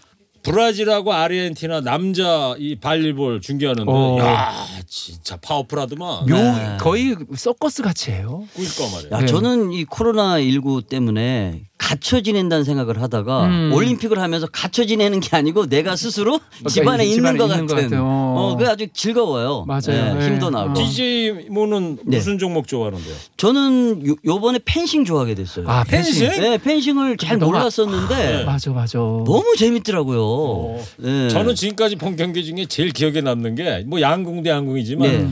브라질하고 0.47 1.13
아르헨티나 1.13 1.81
남자 1.81 2.55
이 2.59 2.77
발리볼 2.77 3.41
중계하는데 3.41 3.91
어. 3.91 4.19
야 4.21 4.67
진짜 4.89 5.37
파워풀하더만. 5.37 6.27
묘 6.27 6.35
네. 6.37 6.77
거의 6.81 7.17
서커스 7.35 7.83
같이 7.83 8.13
해요. 8.13 8.45
그러니까 8.55 8.97
말이야. 8.97 9.11
야, 9.13 9.21
네. 9.21 9.27
저는 9.27 9.73
이 9.73 9.85
코로나 9.85 10.41
19 10.41 10.83
때문에 10.89 11.63
갇혀 11.87 12.21
지낸다는 12.21 12.65
생각을 12.65 13.01
하다가 13.01 13.47
음. 13.47 13.71
올림픽을 13.73 14.19
하면서 14.19 14.49
갇혀 14.51 14.85
지내는 14.85 15.21
게 15.21 15.37
아니고 15.37 15.67
내가 15.67 15.95
스스로 15.95 16.41
집안에 16.69 17.05
이- 17.07 17.11
있는 17.11 17.19
집안에 17.23 17.39
것 17.39 17.45
있는 17.47 17.67
것 17.69 17.75
같은. 17.77 17.91
같아요. 17.91 18.05
어, 18.05 18.57
그 18.59 18.69
아주 18.69 18.89
즐거워요. 18.93 19.65
맞아요. 19.69 20.15
네. 20.19 20.27
힘도 20.27 20.51
나고. 20.51 20.71
어. 20.71 20.75
DJ 20.75 21.47
모는 21.49 21.99
네. 22.05 22.17
무슨 22.17 22.39
종목 22.39 22.67
좋아하는데요? 22.67 23.15
저는 23.37 24.05
요, 24.09 24.17
요번에 24.25 24.59
펜싱 24.65 25.05
좋아하게 25.05 25.37
됐어요. 25.37 25.69
아 25.69 25.85
펜싱. 25.85 26.27
펜싱? 26.27 26.43
네, 26.43 26.59
펜싱을 26.59 27.17
잘 27.19 27.39
너무 27.39 27.55
아- 27.55 27.61
몰랐었는데 27.61 28.43
맞아 28.47 28.73
맞아. 28.73 28.99
너무 28.99 29.55
재밌더라고요. 29.57 30.21
어. 30.25 30.85
네. 30.97 31.29
저는 31.29 31.55
지금까지 31.55 31.95
본 31.95 32.17
경기 32.17 32.45
중에 32.45 32.67
제일 32.67 32.91
기억에 32.91 33.21
남는 33.21 33.55
게 33.55 33.85
뭐 33.87 34.01
양궁 34.01 34.43
대 34.43 34.51
양궁이지만 34.51 35.09
네. 35.09 35.29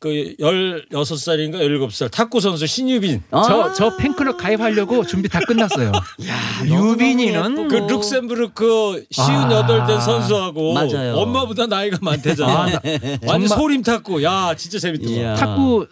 그 0.00 0.34
16살인가 0.38 1.54
17살 1.56 2.10
탁구 2.10 2.40
선수 2.40 2.66
신유빈 2.68 3.24
아, 3.32 3.42
저, 3.42 3.72
저 3.72 3.96
팬클럽 3.96 4.36
가입하려고 4.36 5.04
준비 5.04 5.28
다 5.28 5.40
끝났어요. 5.40 5.90
유빈이는 6.64 7.66
그 7.68 7.74
룩셈부르크 7.76 9.06
시운 9.10 9.50
여덟 9.50 9.86
된 9.86 10.00
선수하고 10.00 10.72
맞아요. 10.74 11.16
엄마보다 11.16 11.66
나이가 11.66 11.98
많대잖아. 12.00 12.52
아, 12.62 12.66
나- 12.70 12.80
완전 13.26 13.48
소림 13.58 13.82
탔고 13.82 14.22
야 14.22 14.54
진짜 14.56 14.78
재밌더만. 14.78 15.12
이야. 15.18 15.34
탁구 15.34 15.86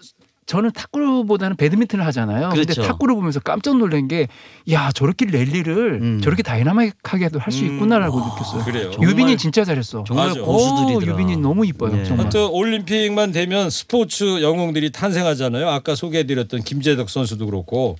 저는 0.46 0.70
탁구보다는 0.72 1.56
배드민턴을 1.56 2.06
하잖아요. 2.06 2.50
그렇죠. 2.50 2.66
근데 2.74 2.88
탁구를 2.88 3.14
보면서 3.14 3.40
깜짝 3.40 3.76
놀란 3.76 4.08
게 4.08 4.28
야 4.68 4.90
저렇게 4.90 5.26
랠리를 5.26 5.98
음. 6.02 6.20
저렇게 6.20 6.42
다이나믹하게도 6.42 7.38
할수 7.38 7.64
음. 7.64 7.74
있구나라고 7.74 8.18
느꼈어요. 8.18 8.64
그래요. 8.64 8.90
유빈이 9.00 9.36
진짜 9.36 9.64
잘했어. 9.64 10.02
정말. 10.04 10.32
오, 10.40 11.00
유빈이 11.00 11.36
너무 11.36 11.64
이뻐요. 11.66 11.94
네. 11.94 12.04
정말. 12.04 12.28
올림픽만 12.34 13.30
되면 13.30 13.70
스포츠 13.70 14.42
영웅들이 14.42 14.90
탄생하잖아요. 14.90 15.68
아까 15.68 15.94
소개해드렸던 15.94 16.62
김제덕 16.62 17.10
선수도 17.10 17.46
그렇고 17.46 17.96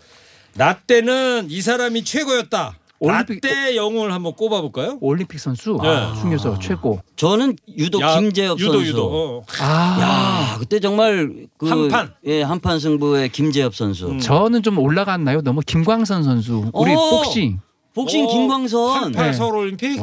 나 0.55 0.75
때는 0.75 1.47
이 1.50 1.61
사람이 1.61 2.03
최고였다. 2.05 2.75
올림픽- 2.99 3.41
나때 3.43 3.76
영웅을 3.76 4.12
한번 4.12 4.33
꼽아볼까요? 4.35 4.99
올림픽 5.00 5.38
선수 5.38 5.79
네. 5.83 6.21
중에서 6.23 6.59
최고. 6.59 7.00
저는 7.17 7.57
유도 7.76 8.00
야, 8.00 8.19
김재엽 8.19 8.59
유도 8.59 8.73
선수. 8.75 8.88
유도. 8.88 9.11
어. 9.12 9.43
아, 9.61 10.53
야, 10.55 10.59
그때 10.59 10.81
정말 10.81 11.47
그 11.59 11.69
한판. 11.69 12.15
예, 12.26 12.43
한판 12.43 12.79
승부의 12.81 13.29
김재엽 13.31 13.75
선수. 13.75 14.09
음. 14.09 14.19
저는 14.19 14.62
좀 14.62 14.79
올라갔나요? 14.79 15.43
너무 15.43 15.61
김광선 15.61 16.23
선수. 16.23 16.71
우리 16.73 16.95
오! 16.95 16.99
복싱. 17.11 17.61
복싱 17.95 18.26
어, 18.26 18.29
김광선. 18.29 19.12
88 19.12 19.26
네. 19.26 19.33
서울 19.33 19.57
올림픽 19.57 19.99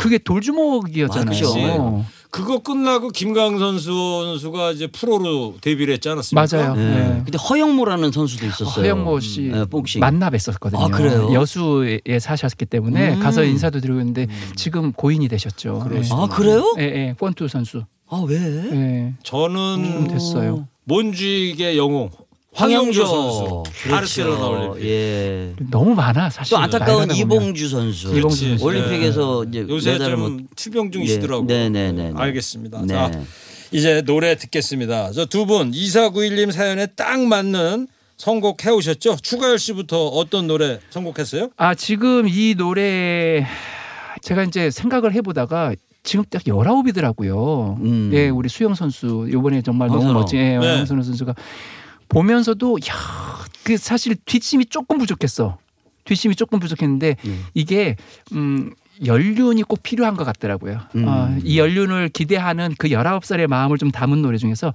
그게 0.00 0.18
돌주먹이었잖아요. 0.18 1.26
맞죠. 1.26 2.04
그거 2.34 2.58
끝나고 2.58 3.10
김광선 3.10 3.78
선수가 3.78 4.72
이제 4.72 4.88
프로로 4.88 5.54
데뷔를 5.60 5.94
했지 5.94 6.08
않았습니까? 6.08 6.56
맞아요. 6.56 6.74
네. 6.74 6.82
네. 6.90 7.22
근데 7.24 7.38
허영모라는 7.38 8.10
선수도 8.10 8.44
있었어요. 8.46 8.84
허영모 8.84 9.20
씨 9.20 9.42
네, 9.42 9.64
복싱. 9.66 10.00
만나 10.00 10.30
뵀었거든요. 10.30 10.80
아, 10.80 10.88
그래요? 10.88 11.32
여수에 11.32 12.00
사셨기 12.18 12.66
때문에 12.66 13.14
음. 13.14 13.20
가서 13.20 13.44
인사도 13.44 13.78
드리고 13.78 14.00
있는데 14.00 14.26
지금 14.56 14.90
고인이 14.92 15.28
되셨죠. 15.28 15.86
네. 15.88 16.02
아 16.10 16.26
그래요? 16.26 16.74
예, 16.80 16.82
예, 16.82 17.14
권투 17.20 17.46
선수. 17.46 17.84
아 18.08 18.24
왜? 18.26 18.36
예. 18.36 19.14
저는 19.22 19.84
좀 19.84 20.08
됐어요. 20.08 20.66
몬주익의 20.86 21.78
영웅 21.78 22.10
황영조 22.54 23.06
선수 23.06 23.62
그렇죠. 23.82 23.90
바르셀로나 23.90 24.46
올림픽. 24.46 24.84
예. 24.88 25.52
너무 25.70 25.94
많아 25.94 26.30
사실. 26.30 26.50
또 26.50 26.58
안타까운. 26.58 27.10
이봉주 27.14 27.68
선수. 27.68 28.16
이봉주 28.16 28.48
선수. 28.50 28.64
올림픽에서 28.64 29.44
이제 29.44 29.66
요새 29.68 29.92
메달을 29.92 30.16
못. 30.16 30.28
좀 30.28 30.46
투병 30.56 30.90
중이시더라고요. 30.92 31.46
네, 31.46 31.68
네, 31.68 31.92
네, 31.92 32.10
네. 32.10 32.12
알겠습니다. 32.14 32.82
네. 32.82 32.94
자, 32.94 33.10
이제 33.72 34.02
노래 34.02 34.36
듣겠습니다. 34.36 35.10
저 35.12 35.26
두 35.26 35.46
분 35.46 35.72
2491님 35.72 36.52
사연에 36.52 36.86
딱 36.86 37.20
맞는 37.20 37.88
선곡 38.16 38.64
해 38.64 38.70
오셨죠? 38.70 39.16
추가열 39.20 39.58
씨부터 39.58 40.06
어떤 40.08 40.46
노래 40.46 40.78
선곡했어요? 40.90 41.50
아 41.56 41.74
지금 41.74 42.28
이 42.28 42.54
노래 42.56 43.44
제가 44.22 44.44
이제 44.44 44.70
생각을 44.70 45.12
해 45.12 45.20
보다가 45.20 45.74
지금 46.04 46.24
딱 46.30 46.46
열아홉이더라고요. 46.46 47.78
음. 47.82 48.10
예, 48.12 48.28
우리 48.28 48.48
수영 48.48 48.74
선수 48.74 49.26
이번에 49.28 49.62
정말 49.62 49.88
너무 49.88 50.00
황선호. 50.00 50.20
멋진 50.20 50.38
예, 50.38 50.58
네. 50.58 50.76
황선호 50.76 51.02
선수가 51.02 51.34
보면서도 52.08 52.78
야, 52.88 52.94
그 53.62 53.76
사실 53.76 54.16
뒷심이 54.24 54.66
조금 54.66 54.98
부족했어. 54.98 55.58
뒷심이 56.04 56.34
조금 56.34 56.58
부족했는데 56.58 57.16
음. 57.24 57.46
이게 57.54 57.96
음. 58.32 58.72
연륜이 59.04 59.62
꼭 59.62 59.82
필요한 59.82 60.16
것 60.16 60.24
같더라고요. 60.24 60.80
음. 60.96 61.08
어, 61.08 61.36
이 61.42 61.58
연륜을 61.58 62.10
기대하는 62.10 62.74
그 62.78 62.88
19살의 62.88 63.46
마음을 63.46 63.78
좀 63.78 63.90
담은 63.90 64.22
노래 64.22 64.38
중에서 64.38 64.72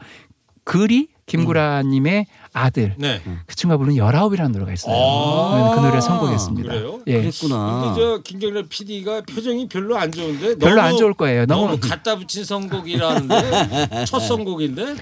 글이 0.64 1.10
김구라님의 1.26 2.26
아들 2.54 2.96
네. 2.98 3.22
그 3.46 3.56
친구가 3.56 3.78
부른 3.78 3.96
19이라는 3.96 4.52
노래가 4.52 4.74
있어요. 4.74 4.96
아, 4.96 5.76
그 5.76 5.80
노래 5.82 6.02
선곡했습니다. 6.02 6.70
그래요? 6.70 7.00
예. 7.08 7.22
그랬구나. 7.22 7.94
근데 7.96 8.02
저 8.02 8.22
김경래 8.24 8.64
PD가 8.68 9.22
표정이 9.22 9.68
별로 9.68 9.98
안 9.98 10.12
좋은데 10.12 10.56
별로 10.58 10.76
너무, 10.76 10.88
안 10.88 10.98
좋을 10.98 11.14
거예요. 11.14 11.46
너무, 11.46 11.66
너무 11.68 11.80
갖다 11.80 12.18
붙인 12.18 12.44
선곡이라는데 12.44 14.06
첫 14.06 14.20
선곡인데 14.20 14.96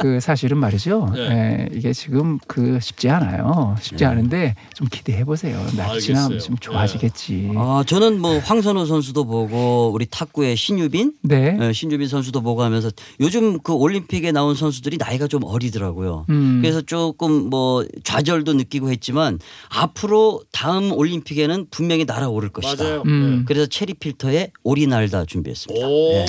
그 0.00 0.20
사실은 0.20 0.58
말이죠. 0.58 1.10
네. 1.14 1.20
예, 1.20 1.68
이게 1.76 1.92
지금 1.92 2.38
그 2.46 2.78
쉽지 2.80 3.08
않아요. 3.08 3.76
쉽지 3.80 4.04
않은데 4.04 4.54
좀 4.74 4.86
기대해 4.88 5.24
보세요. 5.24 5.58
알겠어요. 5.78 6.38
좀 6.38 6.56
좋아지겠지. 6.58 7.52
아, 7.56 7.84
저는 7.86 8.20
뭐 8.20 8.38
황선우 8.38 8.86
선수도 8.86 9.24
보고 9.24 9.90
우리 9.92 10.06
탁구의 10.06 10.56
신유빈 10.56 11.14
네. 11.22 11.56
예, 11.60 11.72
신유빈 11.72 12.08
선수도 12.08 12.42
보고 12.42 12.62
하면서 12.62 12.90
요즘 13.20 13.60
그 13.60 13.72
올림픽에 13.72 14.32
나온 14.32 14.54
선수들이 14.54 14.98
나이가 14.98 15.26
좀 15.26 15.44
어리더라고요. 15.44 16.26
음. 16.28 16.58
그래서 16.60 16.81
조금 16.82 17.50
뭐 17.50 17.84
좌절도 18.04 18.54
느끼고 18.54 18.90
했지만 18.90 19.38
앞으로 19.68 20.42
다음 20.52 20.92
올림픽에는 20.92 21.66
분명히 21.70 22.04
날아오를 22.04 22.50
것이다. 22.50 22.84
맞아요. 22.84 23.02
음. 23.06 23.44
그래서 23.46 23.66
체리 23.66 23.94
필터의 23.94 24.52
오리 24.62 24.86
날다 24.86 25.24
준비했습니다. 25.24 25.86
오. 25.86 26.12
예. 26.12 26.26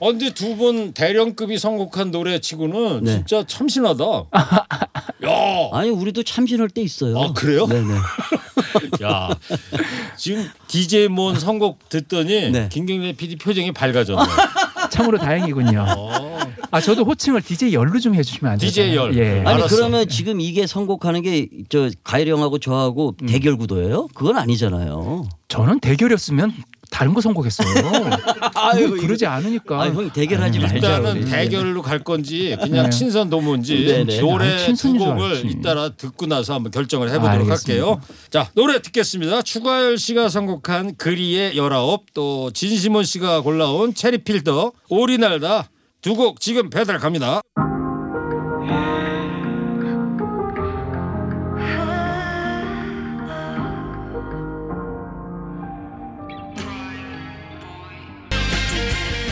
어, 0.00 0.06
근데 0.06 0.32
두분 0.32 0.92
대령급이 0.92 1.58
선곡한 1.58 2.10
노래 2.10 2.38
치고는 2.40 3.04
네. 3.04 3.12
진짜 3.16 3.44
참신하다. 3.46 4.04
야. 5.24 5.68
아니 5.72 5.90
우리도 5.90 6.22
참신할 6.22 6.70
때 6.70 6.82
있어요. 6.82 7.18
아, 7.18 7.32
그래요? 7.32 7.66
네네. 7.66 7.94
야. 9.02 9.28
지금 10.16 10.48
DJ 10.68 11.08
몬 11.08 11.38
선곡 11.38 11.88
듣더니 11.88 12.50
네. 12.50 12.68
김경래 12.70 13.12
PD 13.12 13.36
표정이 13.36 13.72
밝아졌네. 13.72 14.22
참으로 15.00 15.18
다행이군요. 15.18 15.84
어. 15.96 16.38
아 16.72 16.80
저도 16.80 17.04
호칭을 17.04 17.42
DJ 17.42 17.72
열로 17.74 17.98
좀 17.98 18.14
해주시면 18.14 18.52
안 18.52 18.58
돼요? 18.58 18.70
DJ 18.70 18.94
열. 18.94 19.16
예. 19.16 19.40
아니 19.40 19.48
알았어. 19.60 19.74
그러면 19.76 20.08
지금 20.08 20.40
이게 20.40 20.66
선곡하는 20.66 21.22
게 21.22 21.48
저 21.68 21.90
가혜령하고 22.04 22.58
저하고 22.58 23.14
음. 23.22 23.26
대결 23.26 23.56
구도예요? 23.56 24.08
그건 24.14 24.36
아니잖아요. 24.38 25.28
저는 25.48 25.80
대결이었으면 25.80 26.52
다른 26.90 27.14
거 27.14 27.20
선곡했어요. 27.20 27.68
아유, 28.54 28.90
그러지 29.00 29.24
않으니까. 29.26 29.80
아, 29.82 29.86
형 29.86 30.10
대결하지 30.12 30.58
아유, 30.58 30.62
말자. 30.66 30.74
일단은 30.76 31.22
우리. 31.22 31.24
대결로 31.30 31.82
갈 31.82 32.00
건지 32.00 32.56
그냥 32.60 32.84
네. 32.84 32.90
친선 32.90 33.30
도모인지 33.30 33.86
네네. 33.86 34.20
노래 34.20 34.44
아니, 34.46 34.56
두 34.58 34.64
친선인 34.66 34.98
줄 34.98 35.06
곡을 35.08 35.24
알았지. 35.24 35.46
이따라 35.48 35.88
듣고 35.90 36.26
나서 36.26 36.54
한번 36.54 36.72
결정을 36.72 37.08
해보도록 37.10 37.48
알겠습니다. 37.48 37.86
할게요. 37.86 38.00
자 38.30 38.50
노래 38.54 38.82
듣겠습니다. 38.82 39.42
추가열 39.42 39.98
씨가 39.98 40.28
선곡한 40.28 40.96
그리의 40.96 41.56
열아홉 41.56 42.12
또 42.12 42.50
진시몬 42.52 43.04
씨가 43.04 43.40
골라온 43.42 43.94
체리필더 43.94 44.72
오리날다 44.88 45.70
두 46.02 46.14
곡 46.14 46.40
지금 46.40 46.70
배달 46.70 46.98
갑니다. 46.98 47.40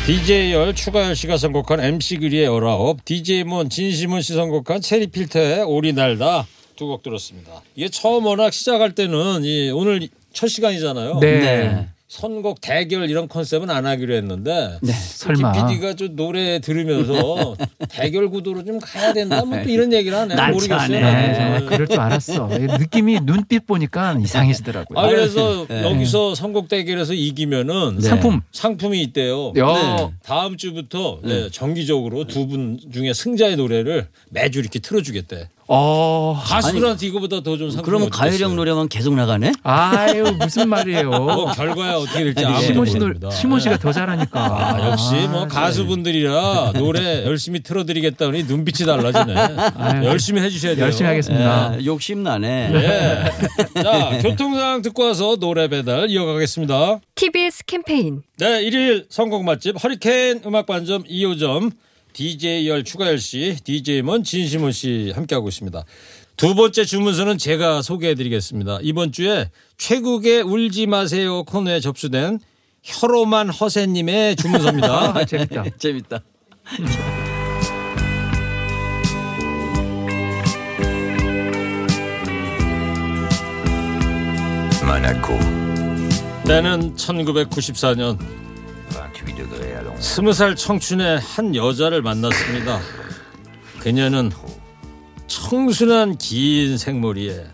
DJ 0.09 0.55
열 0.55 0.75
추가열 0.75 1.15
씨가 1.15 1.37
선곡한 1.37 1.81
MC 1.81 2.17
그리의 2.17 2.47
열아홉, 2.47 3.05
DJ 3.05 3.45
몬 3.45 3.69
진시몬 3.69 4.23
씨 4.23 4.33
선곡한 4.33 4.81
체리필터의 4.81 5.65
오리 5.65 5.93
날다 5.93 6.47
두 6.77 6.87
곡 6.87 7.03
들었습니다. 7.03 7.61
이게 7.77 7.91
처음 7.91 8.25
워낙 8.25 8.55
시작할 8.55 8.95
때는 8.95 9.45
이 9.45 9.69
오늘 9.71 10.09
첫 10.33 10.49
시간이잖아요. 10.49 11.19
네. 11.21 11.41
네. 11.41 11.89
선곡 12.09 12.63
대결 12.63 13.11
이런 13.11 13.29
컨셉은 13.29 13.69
안 13.69 13.85
하기로 13.85 14.15
했는데 14.15 14.79
설마. 14.83 15.53
PD가 15.69 15.95
저 15.95 16.09
노래 16.09 16.59
들으면서 16.59 17.55
대결 17.91 18.31
구도로 18.31 18.65
좀 18.65 18.79
가야 18.81 19.13
된다 19.13 19.45
뭐 19.45 19.63
또 19.63 19.69
이런 19.69 19.93
얘기를 19.93 20.17
하네 20.17 20.35
날 20.35 20.53
모르겠어요. 20.53 20.89
네, 20.89 21.01
나는. 21.01 21.67
그럴 21.67 21.87
줄 21.87 22.01
알았어. 22.01 22.49
느낌이 22.49 23.21
눈빛 23.25 23.67
보니까 23.67 24.17
이상해지더라고요. 24.23 24.99
아 24.99 25.09
그래서 25.09 25.67
네. 25.69 25.83
여기서 25.85 26.35
선곡 26.35 26.69
대결에서 26.69 27.13
이기면은 27.13 27.99
네. 27.99 28.09
상품. 28.09 28.41
상품이 28.53 29.03
있대요. 29.03 29.53
야. 29.59 30.11
다음 30.23 30.57
주부터 30.57 31.21
네, 31.25 31.51
정기적으로 31.51 32.25
두 32.27 32.49
분 32.49 32.79
중에 32.91 33.13
승자의 33.13 33.57
노래를 33.57 34.09
매주 34.31 34.61
이렇게 34.61 34.79
틀어주겠대. 34.79 35.49
어. 35.71 36.41
가수들한테 36.47 37.07
이거보다 37.09 37.43
더 37.43 37.57
좋은 37.59 37.71
상품. 37.71 37.85
그러면 37.85 38.09
가혜령 38.11 38.57
노래만 38.57 38.89
계속 38.89 39.15
나가네? 39.15 39.53
아유 39.63 40.25
무슨 40.39 40.69
말이에요. 40.71 41.11
뭐 41.13 41.53
결과야 41.53 41.93
어떻게 41.97 42.25
될지 42.25 42.45
아무도 42.45 42.63
시몬 42.63 42.87
씨 42.87 42.95
노- 42.95 43.01
모릅니다. 43.01 43.31
시몬 43.31 43.61
씨가 43.61 43.77
더 43.79 43.93
잘하니까. 43.93 44.41
아, 44.41 44.91
역시 44.91 45.15
뭐 45.29 45.43
아, 45.43 45.47
가수분들이라 45.47 46.73
노래 46.77 47.25
열심히 47.27 47.61
틀어드리겠다니 47.61 48.45
눈빛이 48.45 48.87
달라지네. 48.87 49.35
아유. 49.77 50.05
열심히 50.07 50.41
해주셔야 50.41 50.75
돼요. 50.75 50.87
열심히 50.87 51.09
하겠습니다. 51.09 51.77
예, 51.79 51.85
욕심 51.85 52.23
나네. 52.23 52.73
예. 52.75 53.83
자 53.83 54.19
교통상황 54.23 54.81
듣고 54.83 55.05
와서 55.05 55.37
노래 55.37 55.69
배달 55.69 56.09
이어가겠습니다. 56.09 57.01
TBS 57.15 57.65
캠페인 57.67 58.23
네, 58.39 58.63
일일 58.63 59.07
선곡 59.11 59.45
맛집 59.45 59.83
허리케인 59.83 60.41
음악 60.47 60.65
반점 60.67 61.05
2호점 61.05 61.73
DJ 62.13 62.69
열 62.69 62.85
추가열 62.85 63.19
씨, 63.19 63.57
DJ 63.65 64.03
먼 64.03 64.25
진시몬 64.25 64.73
씨 64.73 65.13
함께하고 65.15 65.49
있습니다. 65.49 65.85
두 66.37 66.55
번째 66.55 66.85
주문서는 66.85 67.39
제가 67.39 67.83
소개해드리겠습니다. 67.83 68.79
이번 68.83 69.13
주에 69.13 69.51
최국의 69.77 70.43
울지 70.43 70.87
마세요 70.87 71.43
코너에 71.45 71.81
접수된 71.81 72.39
혀로만 72.83 73.51
허세님의 73.51 74.37
주문서입니다. 74.37 75.19
아, 75.19 75.25
재밌다. 75.25 75.65
재밌다. 75.79 76.23
때는 86.49 86.97
1994년 86.97 88.19
28 88.91 89.35
degrés 89.35 89.75
à 89.75 89.83
l'ombre. 89.83 90.01
스무 90.03 90.33
살 90.33 90.55
청춘의 90.57 91.19
한 91.21 91.55
여자를 91.55 92.03
만났습니다. 92.03 92.81
그녀는 93.81 94.31
청순한 95.27 96.17
긴 96.19 96.79
생머리에. 96.79 97.47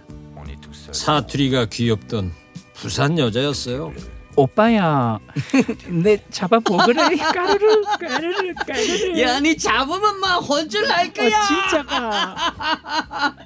사투리가 0.93 1.67
귀엽던 1.67 2.33
부산 2.75 3.19
여자였어요. 3.19 3.93
오빠야, 4.37 5.19
내 5.89 6.19
잡아 6.31 6.61
먹으래. 6.69 7.17
까르르 7.17 7.83
까르르 8.01 8.55
까르르. 8.67 9.21
야, 9.21 9.41
니 9.41 9.57
잡으면 9.57 10.21
막 10.21 10.39
혼쭐 10.39 10.83
날 10.87 11.07
어, 11.09 11.13
거야. 11.13 11.43
진짜가. 11.47 13.37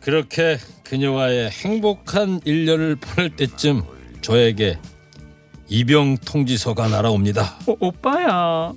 그렇게 0.00 0.58
그녀와의 0.84 1.50
행복한 1.50 2.40
일년을 2.44 2.96
보낼 2.96 3.36
때쯤 3.36 3.82
저에게 4.22 4.78
이병 5.68 6.18
통지서가 6.24 6.88
날아옵니다. 6.88 7.42
어, 7.66 7.74
오빠야, 7.78 8.72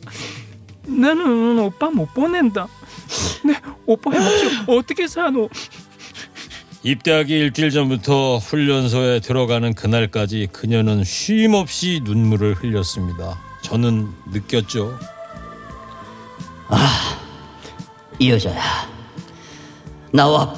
나는 0.85 1.59
오빠 1.59 1.89
못 1.89 2.13
보낸다. 2.13 2.67
내 3.45 3.55
오빠 3.85 4.11
혹시 4.11 4.45
어떻게 4.67 5.07
사노? 5.07 5.49
입대하기 6.83 7.31
일주일 7.33 7.69
전부터 7.69 8.37
훈련소에 8.37 9.19
들어가는 9.19 9.73
그날까지 9.73 10.47
그녀는 10.51 11.03
쉼 11.03 11.53
없이 11.53 12.01
눈물을 12.03 12.55
흘렸습니다. 12.55 13.39
저는 13.61 14.09
느꼈죠. 14.31 14.97
이 18.17 18.31
여자야. 18.31 18.89
나와 20.11 20.53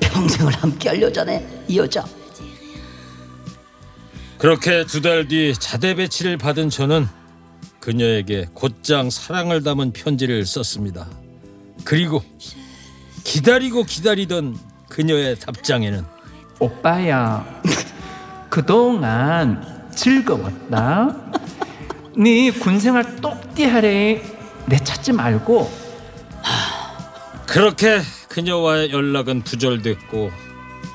평생을 0.00 0.52
함께 0.54 0.88
할 0.90 1.02
여자네. 1.02 1.64
이 1.68 1.78
여자. 1.78 2.04
그렇게 4.44 4.84
두 4.84 5.00
달 5.00 5.26
뒤 5.26 5.54
자대 5.58 5.94
배치를 5.94 6.36
받은 6.36 6.68
저는 6.68 7.08
그녀에게 7.80 8.48
곧장 8.52 9.08
사랑을 9.08 9.62
담은 9.62 9.94
편지를 9.94 10.44
썼습니다. 10.44 11.08
그리고 11.82 12.22
기다리고 13.24 13.84
기다리던 13.84 14.58
그녀의 14.90 15.38
답장에는 15.38 16.04
오빠야, 16.58 17.62
그동안 18.50 19.88
즐거웠다. 19.94 21.16
네 22.18 22.50
군생활 22.50 23.16
똑띠 23.22 23.64
하래. 23.64 24.20
내 24.66 24.76
찾지 24.76 25.12
말고 25.12 25.72
그렇게 27.46 28.02
그녀와의 28.28 28.92
연락은 28.92 29.42
두절됐고 29.44 30.30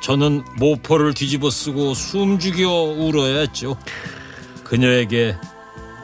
저는 0.09 0.43
모포를 0.57 1.13
뒤집어 1.13 1.51
쓰고 1.51 1.93
숨죽여 1.93 2.67
울어야 2.67 3.41
했죠. 3.41 3.77
그녀에게 4.63 5.35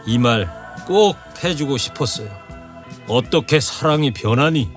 이 0.06 0.20
말 0.20 0.48
꼭 0.86 1.18
해주고 1.44 1.80
싶었어요. 1.80 2.30
어떻게 3.08 3.60
사랑이 3.60 4.14
변하니? 4.14 4.70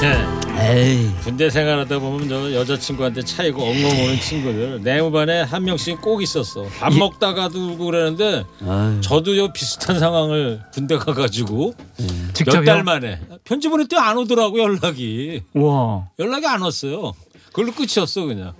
네. 0.00 0.35
에이. 0.68 1.10
군대 1.22 1.48
생활하다 1.50 1.98
보면 1.98 2.28
저 2.28 2.52
여자친구한테 2.52 3.22
차이고 3.22 3.62
엉엉 3.62 3.84
오는 3.84 4.20
친구들 4.20 4.80
내 4.82 5.00
반에 5.10 5.42
한 5.42 5.64
명씩 5.64 6.00
꼭 6.00 6.22
있었어. 6.22 6.64
밥 6.80 6.92
먹다가도 6.94 7.58
울고 7.72 7.84
그러는데 7.86 8.44
아유. 8.66 9.00
저도 9.00 9.36
요 9.36 9.52
비슷한 9.52 9.98
상황을 9.98 10.60
군대 10.72 10.96
가가지고 10.96 11.74
몇 11.98 12.34
직접요. 12.34 12.64
달 12.64 12.82
만에 12.84 13.20
편지 13.44 13.68
보낼 13.68 13.86
때 13.88 13.96
안 13.96 14.16
오더라고 14.18 14.58
연락이 14.60 15.42
와, 15.54 16.08
연락이 16.18 16.46
안 16.46 16.62
왔어요. 16.62 17.12
그걸로 17.46 17.72
끝이었어 17.72 18.24
그냥. 18.26 18.52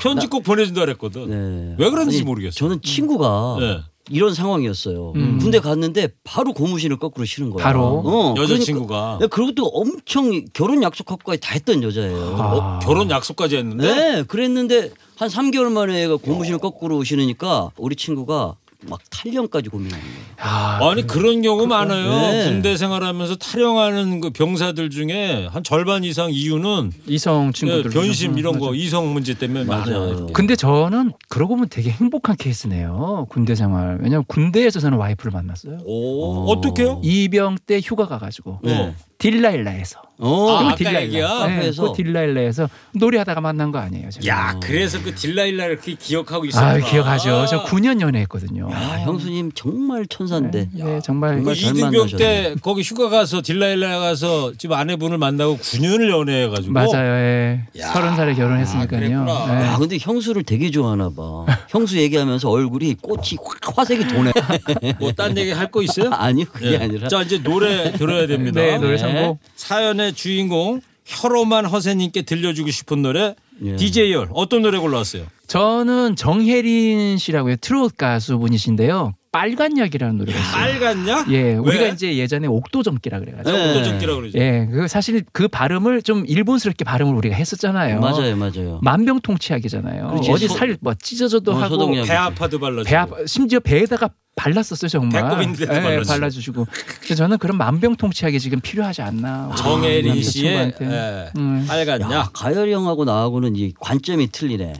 편지 0.00 0.26
꼭 0.26 0.42
보내준다 0.42 0.80
그랬거든. 0.82 1.28
네. 1.30 1.74
왜 1.78 1.90
그런지 1.90 2.16
아니, 2.18 2.24
모르겠어요. 2.24 2.52
저는 2.52 2.82
친구가 2.82 3.56
네. 3.60 3.80
이런 4.10 4.34
상황이었어요. 4.34 5.12
음. 5.16 5.38
군대 5.40 5.60
갔는데 5.60 6.08
바로 6.24 6.52
고무신을 6.52 6.98
거꾸로 6.98 7.24
신은 7.24 7.50
거야. 7.50 7.64
바로? 7.64 8.02
어, 8.04 8.34
여자친구가 8.36 9.18
그러니까, 9.18 9.26
그것도 9.34 9.66
엄청 9.66 10.44
결혼 10.52 10.82
약속하고까지 10.82 11.40
다 11.40 11.52
했던 11.54 11.82
여자예요. 11.82 12.36
아. 12.38 12.54
어, 12.54 12.78
결혼 12.80 13.10
약속까지 13.10 13.56
했는데 13.56 13.86
네, 13.86 14.22
그랬는데 14.24 14.90
한 15.16 15.28
3개월 15.28 15.72
만에 15.72 16.02
얘가 16.02 16.16
고무신을 16.16 16.58
거꾸로 16.58 17.02
신으니까 17.02 17.70
우리 17.78 17.96
친구가 17.96 18.56
막 18.88 19.00
탈령까지 19.10 19.68
고민하는 19.68 20.04
거예요. 20.04 20.24
아, 20.38 20.90
아니 20.90 21.06
그런 21.06 21.42
경우 21.42 21.66
많아요. 21.66 22.10
네. 22.10 22.44
군대 22.44 22.76
생활하면서 22.76 23.36
탈영하는 23.36 24.20
그 24.20 24.30
병사들 24.30 24.90
중에 24.90 25.48
한 25.50 25.62
절반 25.62 26.04
이상 26.04 26.30
이유는 26.30 26.92
이성 27.06 27.48
예, 27.48 27.52
친구들 27.52 27.90
변심 27.90 28.38
이런 28.38 28.58
거 28.58 28.66
맞아요. 28.66 28.74
이성 28.74 29.12
문제 29.12 29.34
때문에 29.34 29.64
많아요. 29.64 30.26
근데 30.32 30.56
저는 30.56 31.12
그러고 31.28 31.54
보면 31.54 31.68
되게 31.70 31.90
행복한 31.90 32.36
케이스네요. 32.36 33.26
군대 33.30 33.54
생활. 33.54 33.98
왜냐면 34.02 34.24
군대에서 34.26 34.80
저는 34.80 34.98
와이프를 34.98 35.32
만났어요. 35.32 35.78
오, 35.84 36.44
어떻게요? 36.50 37.00
이병 37.02 37.56
때 37.66 37.80
휴가 37.82 38.06
가가지고 38.06 38.60
네. 38.62 38.94
딜라일라에서. 39.18 40.02
어, 40.18 40.48
아, 40.50 40.58
그 40.60 40.66
아까 40.66 40.76
딜라일라. 40.76 41.02
얘기야? 41.02 41.28
네, 41.46 41.56
카페에서? 41.56 41.82
그 41.82 41.96
딜라일라에서 41.96 42.68
노래하다가 42.94 43.40
만난 43.40 43.72
거 43.72 43.78
아니에요. 43.78 44.10
제가. 44.10 44.26
야, 44.26 44.58
그래서 44.62 45.02
그 45.02 45.14
딜라일라를 45.14 45.76
그렇게 45.76 45.94
기억하고 45.98 46.44
있었구나. 46.44 46.72
아 46.74 46.78
기억하죠. 46.78 47.46
저 47.48 47.64
9년 47.64 48.00
연애했거든요. 48.00 48.68
야, 48.74 49.00
형수님 49.04 49.52
정말 49.54 50.06
천사인데. 50.06 50.68
네, 50.72 51.00
정말 51.02 51.42
그 51.42 51.54
정말 51.54 51.56
잘 51.56 51.76
이등병. 51.76 52.06
때 52.18 52.54
거기 52.60 52.82
휴가 52.82 53.08
가서 53.08 53.40
딜라일라 53.42 53.98
가서 54.00 54.52
지금 54.58 54.76
아내분을 54.76 55.18
만나고 55.18 55.56
9년을 55.58 56.10
연애해가지고 56.10 56.72
맞아요. 56.72 57.12
예. 57.14 57.60
야. 57.78 57.92
서른 57.92 58.16
살에 58.16 58.34
결혼했으니까요. 58.34 59.00
그랬구나. 59.00 59.60
예. 59.62 59.66
야, 59.66 59.76
근데 59.78 59.96
형수를 60.00 60.42
되게 60.42 60.70
좋아하나 60.70 61.10
봐. 61.10 61.44
형수 61.68 61.96
얘기하면서 61.98 62.50
얼굴이 62.50 62.94
꽃이 63.00 63.38
확 63.42 63.78
화색이 63.78 64.08
도네. 64.08 64.32
뭐 65.00 65.12
딴 65.12 65.36
얘기 65.38 65.52
할 65.52 65.70
거 65.70 65.82
있어요? 65.82 66.10
아니요, 66.14 66.44
그게 66.52 66.72
예. 66.72 66.76
아니라. 66.78 67.08
자 67.08 67.22
이제 67.22 67.42
노래 67.42 67.92
들어야 67.92 68.26
됩니다. 68.26 68.60
네, 68.60 68.76
노래 68.78 68.92
네. 68.92 68.98
선곡. 68.98 69.38
사연의 69.56 70.12
주인공 70.14 70.80
혀로만 71.06 71.66
허세님께 71.66 72.22
들려주고 72.22 72.70
싶은 72.70 73.02
노래 73.02 73.34
예. 73.62 73.76
DJ열 73.76 74.28
어떤 74.32 74.62
노래 74.62 74.78
골라왔어요? 74.78 75.26
저는 75.46 76.16
정혜린 76.16 77.18
씨라고요. 77.18 77.56
트로트 77.56 77.96
가수분이신데요. 77.96 79.14
빨간 79.34 79.76
약이라는 79.76 80.16
노래가 80.16 80.38
있어요. 80.38 80.52
빨간 80.52 81.08
약? 81.08 81.28
예, 81.32 81.54
우리가 81.54 81.82
왜? 81.86 81.88
이제 81.90 82.16
예전에 82.16 82.46
옥도전기라 82.46 83.18
그래가지고. 83.18 83.50
네. 83.56 83.68
옥도전기라고 83.70 84.20
그러죠. 84.20 84.38
예, 84.38 84.68
그 84.70 84.86
사실 84.86 85.24
그 85.32 85.48
발음을 85.48 86.02
좀 86.02 86.24
일본스럽게 86.24 86.84
발음을 86.84 87.12
우리가 87.16 87.34
했었잖아요. 87.34 87.98
맞아요, 87.98 88.36
맞아요. 88.36 88.78
만병통치약이잖아요. 88.82 90.08
그렇지. 90.10 90.30
어디 90.30 90.46
소- 90.46 90.54
살뭐 90.54 90.94
찢어져도 91.02 91.50
어, 91.50 91.54
하고 91.56 91.68
소독약. 91.74 92.06
배 92.06 92.12
아파도 92.14 92.60
발라주고. 92.60 92.84
배 92.88 92.94
아파, 92.94 93.16
심지어 93.26 93.58
배에다가 93.58 94.08
발랐었어요 94.36 94.88
정말. 94.88 95.22
배꼽 95.24 95.42
있는데도 95.42 95.74
예, 95.74 95.80
발라주고. 95.80 96.12
발라주시고. 96.14 96.66
그래서 97.00 97.14
저는 97.16 97.38
그런 97.38 97.58
만병통치약이 97.58 98.38
지금 98.38 98.60
필요하지 98.60 99.02
않나. 99.02 99.52
정혜린 99.58 100.22
씨의. 100.22 100.72
예, 100.80 101.30
음. 101.36 101.64
빨간 101.66 102.00
야, 102.02 102.08
약. 102.12 102.30
가열이 102.34 102.72
형하고 102.72 103.04
나하고는 103.04 103.56
이 103.56 103.72
관점이 103.80 104.28
틀리네. 104.30 104.74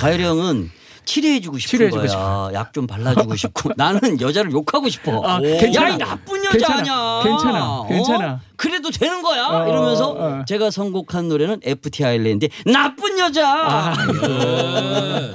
가열이 0.00 0.22
형은 0.22 0.70
치료해주고 1.06 1.58
싶은 1.58 1.88
치료해주고 1.90 2.06
거야. 2.06 2.50
약 2.52 2.72
좀 2.74 2.86
발라주고 2.86 3.34
싶고 3.36 3.70
나는 3.76 4.20
여자를 4.20 4.52
욕하고 4.52 4.88
싶어. 4.90 5.22
아, 5.26 5.38
오. 5.38 5.42
괜찮아. 5.42 5.90
야, 5.90 5.94
이 5.94 5.98
나쁜 5.98 6.44
여자 6.44 6.50
괜찮아. 6.52 6.78
아니야. 6.80 7.20
괜찮아. 7.24 7.84
괜찮아. 7.88 8.32
어? 8.32 8.40
그래도 8.56 8.90
되는 8.90 9.22
거야. 9.22 9.46
어, 9.46 9.68
이러면서 9.68 10.10
어. 10.10 10.44
제가 10.46 10.70
선곡한 10.70 11.28
노래는 11.28 11.60
FT 11.62 12.04
아일랜드 12.04 12.48
나쁜 12.66 13.18
여자. 13.18 13.48
아, 13.48 13.94
예. 14.28 15.32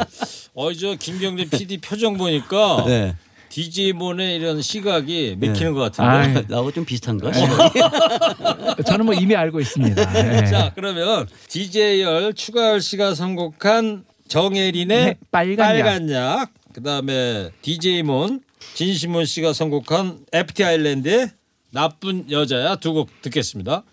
어이 0.54 0.78
저 0.78 0.94
김경재 0.96 1.46
PD 1.46 1.78
표정 1.80 2.18
보니까 2.18 2.84
네. 2.88 3.16
DJ 3.50 3.94
몬의 3.94 4.36
이런 4.38 4.62
시각이 4.62 5.36
맥히는 5.40 5.74
것 5.74 5.80
같은데. 5.82 6.10
아이, 6.10 6.46
나하고 6.48 6.72
좀 6.72 6.86
비슷한가? 6.86 7.32
저는 8.86 9.06
뭐 9.06 9.14
이미 9.14 9.36
알고 9.36 9.60
있습니다. 9.60 10.42
예. 10.42 10.46
자 10.46 10.72
그러면 10.76 11.28
DJ열 11.50 12.34
추가열 12.34 12.82
씨가 12.82 13.14
선곡한 13.16 14.04
정혜린의 14.32 14.88
네, 14.88 15.16
빨간 15.30 15.78
약. 15.78 15.84
빨간 15.84 16.10
약. 16.10 16.52
그다음에 16.72 17.50
DJ몬 17.62 18.40
진시몬 18.76 19.26
씨가 19.26 19.52
선곡한 19.52 20.20
FT 20.32 20.64
아일랜드의 20.64 21.32
나쁜 21.72 22.32
여자야 22.32 22.78
두 22.78 22.94
곡 22.94 23.10
듣겠습니다. 23.24 23.84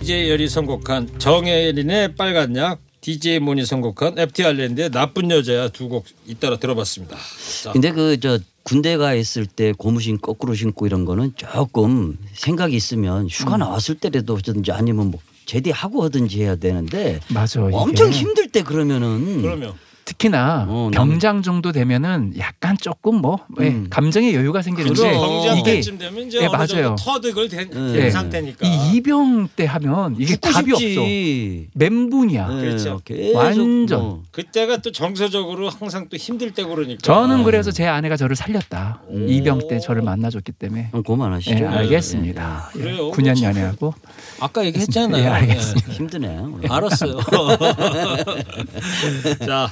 DJ열이 0.00 0.48
선곡한 0.48 1.18
정혜린의 1.18 2.16
빨간 2.16 2.56
약, 2.56 2.80
DJ몬이 3.00 3.64
선곡한 3.64 4.18
FT 4.18 4.44
아일랜드의 4.44 4.90
나쁜 4.90 5.30
여자야 5.30 5.68
두 5.68 5.88
곡 5.88 6.06
잇따라 6.26 6.56
들어봤습니다. 6.58 7.16
자, 7.62 7.72
근데 7.72 7.90
그 7.92 8.18
저 8.20 8.38
군대 8.64 8.96
가 8.96 9.14
있을 9.14 9.46
때 9.46 9.72
고무신 9.72 10.20
거꾸로 10.20 10.54
신고 10.54 10.86
이런 10.86 11.04
거는 11.04 11.32
조금 11.36 12.16
생각이 12.32 12.74
있으면 12.76 13.26
휴가 13.28 13.56
나왔을 13.56 13.96
때라도 13.96 14.36
하든지 14.36 14.72
아니면 14.72 15.10
뭐 15.10 15.20
제대하고 15.46 16.04
하든지 16.04 16.42
해야 16.42 16.56
되는데 16.56 17.20
맞아. 17.28 17.62
엄청 17.62 18.10
힘들 18.10 18.48
때 18.48 18.62
그러면은 18.62 19.42
그러면 19.42 19.74
특히나 20.04 20.66
어, 20.68 20.90
병장 20.92 21.42
정도 21.42 21.72
되면은 21.72 22.34
약간 22.38 22.76
조금 22.76 23.16
뭐 23.16 23.38
예, 23.60 23.68
음. 23.68 23.86
감정의 23.90 24.34
여유가 24.34 24.62
생기는데. 24.62 25.12
경장 25.12 25.58
이게 25.58 25.74
때쯤 25.74 25.98
되면 25.98 26.26
이제 26.26 26.40
예, 26.42 26.48
맞아요. 26.48 26.96
터득을 26.98 27.48
된, 27.48 27.70
네. 27.70 27.92
된 27.92 28.06
예. 28.06 28.10
상태니까. 28.10 28.66
이 28.66 28.96
이병 28.96 29.48
때 29.54 29.66
하면 29.66 30.16
이게 30.18 30.36
답이 30.36 30.72
없어. 30.72 30.80
싶지. 30.80 31.68
멘붕이야. 31.74 32.48
네, 32.48 32.60
그렇죠. 32.62 33.00
완전. 33.34 34.00
뭐. 34.00 34.22
그때가 34.32 34.78
또 34.78 34.90
정서적으로 34.92 35.68
항상 35.68 36.08
또 36.08 36.16
힘들 36.16 36.52
때 36.52 36.64
그러니까. 36.64 36.98
저는 37.02 37.44
그래서 37.44 37.70
제 37.70 37.86
아내가 37.86 38.16
저를 38.16 38.34
살렸다. 38.36 39.02
오. 39.08 39.18
이병 39.18 39.68
때 39.68 39.78
저를 39.78 40.02
만나줬기 40.02 40.52
때문에. 40.52 40.88
그럼 40.90 41.02
그만하시죠. 41.04 41.64
예, 41.64 41.66
알겠습니다. 41.66 42.70
예, 42.76 42.78
그래요. 42.78 43.10
9년 43.12 43.38
뭐 43.40 43.48
연애하고 43.48 43.94
아까 44.40 44.64
얘기했잖아요. 44.64 45.22
예, 45.22 45.26
알겠습니다. 45.28 45.88
예. 45.88 45.92
힘드네. 45.94 46.38
알았어요. 46.68 47.18
자, 49.46 49.70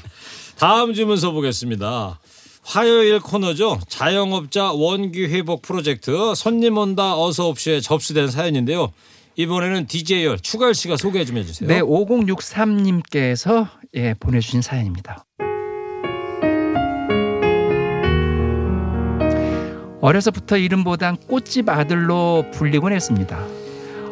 다음 0.61 0.93
주문서 0.93 1.31
보겠습니다. 1.31 2.21
화요일 2.63 3.19
코너죠. 3.21 3.81
자영업자 3.89 4.73
원기 4.73 5.25
회복 5.25 5.63
프로젝트 5.63 6.35
손님 6.37 6.77
온다 6.77 7.19
어서 7.19 7.49
옵쇼에 7.49 7.81
접수된 7.81 8.29
사연인데요. 8.29 8.93
이번에는 9.37 9.87
DJ열 9.87 10.41
추가열 10.41 10.75
씨가 10.75 10.99
소개 10.99 11.25
좀 11.25 11.39
해주세요. 11.39 11.67
네, 11.67 11.81
5063님께서 11.81 13.69
예, 13.95 14.13
보내주신 14.13 14.61
사연입니다. 14.61 15.25
어려서부터 20.03 20.59
이름보단 20.59 21.17
꽃집 21.27 21.71
아들로 21.71 22.45
불리곤 22.53 22.93
했습니다. 22.93 23.43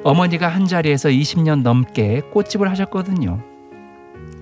어머니가 0.02 0.48
한 0.48 0.66
자리에서 0.66 1.10
20년 1.10 1.60
넘게 1.60 2.22
꽃집을 2.32 2.70
하셨거든요. 2.70 3.57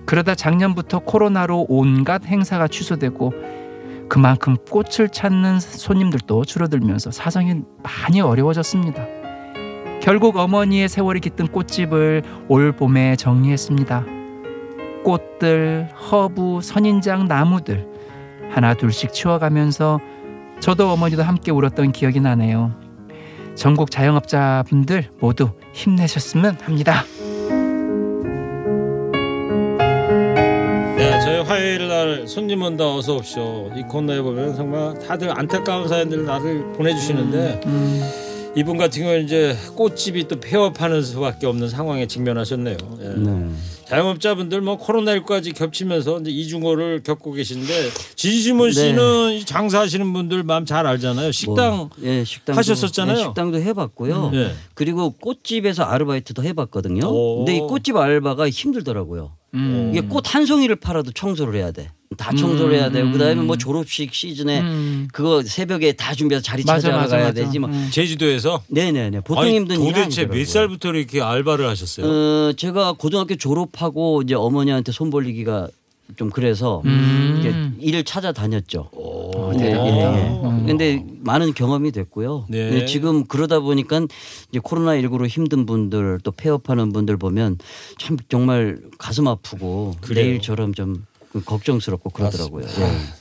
그러다 0.07 0.35
작년부터 0.35 0.99
코로나로 0.99 1.65
온갖 1.67 2.25
행사가 2.25 2.69
취소되고 2.69 3.33
그만큼 4.07 4.55
꽃을 4.71 5.09
찾는 5.11 5.59
손님들도 5.59 6.45
줄어들면서 6.45 7.11
사정이 7.11 7.61
많이 7.83 8.21
어려워졌습니다. 8.21 9.05
결국 10.01 10.37
어머니의 10.37 10.87
세월이 10.87 11.19
깃든 11.19 11.47
꽃집을 11.47 12.23
올 12.47 12.71
봄에 12.71 13.17
정리했습니다. 13.17 14.05
꽃들, 15.03 15.89
허브, 16.09 16.61
선인장, 16.63 17.27
나무들 17.27 17.85
하나 18.49 18.73
둘씩 18.73 19.11
치워가면서 19.11 19.99
저도 20.61 20.89
어머니도 20.89 21.23
함께 21.23 21.51
울었던 21.51 21.91
기억이 21.91 22.21
나네요. 22.21 22.73
전국 23.55 23.91
자영업자분들 23.91 25.09
모두 25.19 25.51
힘내셨으면 25.73 26.59
합니다. 26.63 27.03
네, 31.37 31.43
화요일 31.43 31.87
날 31.87 32.27
손님 32.27 32.63
온다 32.63 32.95
어서 32.95 33.15
옵쇼 33.17 33.73
이 33.77 33.83
코너에 33.83 34.21
보면 34.21 34.55
정말 34.55 34.97
다들 34.97 35.29
안타까운 35.29 35.87
사연들을 35.87 36.25
다들 36.25 36.73
보내주시는데 36.73 37.61
음, 37.67 38.11
이분 38.55 38.75
같은 38.75 39.03
경우는 39.03 39.25
이제 39.25 39.55
꽃집이 39.75 40.27
또 40.27 40.39
폐업하는 40.39 41.03
수밖에 41.03 41.45
없는 41.45 41.69
상황에 41.69 42.07
직면하셨네요. 42.07 42.77
예. 43.01 43.09
네. 43.09 43.51
자영업자분들 43.85 44.61
뭐 44.61 44.79
코로나19까지 44.79 45.55
겹치면서 45.55 46.21
이제 46.21 46.31
이중고를 46.31 47.03
겪고 47.03 47.33
계신데 47.33 47.89
진심원 48.15 48.71
네. 48.71 48.73
씨는 48.73 49.33
이 49.33 49.45
장사하시는 49.45 50.11
분들 50.11 50.41
마음 50.41 50.65
잘 50.65 50.87
알잖아요. 50.87 51.31
식당 51.31 51.77
뭐, 51.77 51.89
예, 52.01 52.23
식당도, 52.23 52.57
하셨었잖아요. 52.57 53.15
예, 53.15 53.21
식당도 53.21 53.61
해봤고요. 53.61 54.31
예. 54.33 54.55
그리고 54.73 55.11
꽃집에서 55.11 55.83
아르바이트도 55.83 56.43
해봤거든요. 56.43 57.07
오. 57.07 57.45
근데 57.45 57.57
이 57.57 57.59
꽃집 57.59 57.95
알바가 57.95 58.49
힘들더라고요. 58.49 59.33
음. 59.57 59.91
이게 59.93 60.01
꽃 60.07 60.23
한 60.33 60.45
송이를 60.45 60.75
팔아도 60.77 61.11
청소를 61.11 61.55
해야 61.59 61.71
돼. 61.71 61.89
다 62.17 62.31
청소를 62.33 62.75
해야 62.77 62.89
되고 62.89 63.11
그다음에 63.11 63.35
뭐 63.35 63.57
졸업식 63.57 64.13
시즌에 64.13 64.61
음. 64.61 65.07
그거 65.11 65.43
새벽에 65.43 65.91
다 65.91 66.15
준비해서 66.15 66.41
자리 66.43 66.63
맞아, 66.65 66.79
찾아가야 66.79 67.01
맞아, 67.01 67.17
맞아. 67.17 67.33
되지 67.33 67.59
뭐. 67.59 67.69
음. 67.69 67.89
제주도에서 67.91 68.63
네네네. 68.69 69.21
보통 69.21 69.43
아니, 69.43 69.55
힘든 69.55 69.81
일이 69.81 69.93
도대체. 69.93 70.25
몇 70.25 70.47
살부터 70.47 70.93
이렇게 70.93 71.21
알바를 71.21 71.67
하셨어요? 71.67 72.05
어, 72.07 72.53
제가 72.53 72.93
고등학교 72.93 73.35
졸업하고 73.35 74.21
이제 74.21 74.35
어머니한테 74.35 74.91
손 74.93 75.09
벌리기가 75.09 75.67
좀 76.15 76.29
그래서 76.29 76.81
음. 76.85 77.37
이게 77.39 77.85
일을 77.85 78.03
찾아다녔죠. 78.03 78.89
어, 78.93 79.51
네. 79.57 79.65
예, 79.65 79.71
예. 79.71 80.47
음. 80.47 80.65
근데 80.65 81.05
많은 81.19 81.53
경험이 81.53 81.91
됐고요. 81.91 82.45
네. 82.47 82.69
근데 82.69 82.85
지금 82.85 83.25
그러다 83.25 83.59
보니까 83.59 84.07
이제 84.49 84.59
코로나 84.63 84.93
19로 84.93 85.27
힘든 85.27 85.65
분들 85.65 86.19
또 86.23 86.31
폐업하는 86.31 86.93
분들 86.93 87.17
보면 87.17 87.57
참 87.99 88.17
정말 88.29 88.79
가슴 88.97 89.27
아프고 89.27 89.95
그래요. 90.01 90.25
내일처럼 90.25 90.73
좀 90.73 91.05
걱정스럽고 91.45 92.09
그러더라고요. 92.11 92.65
예. 92.65 93.16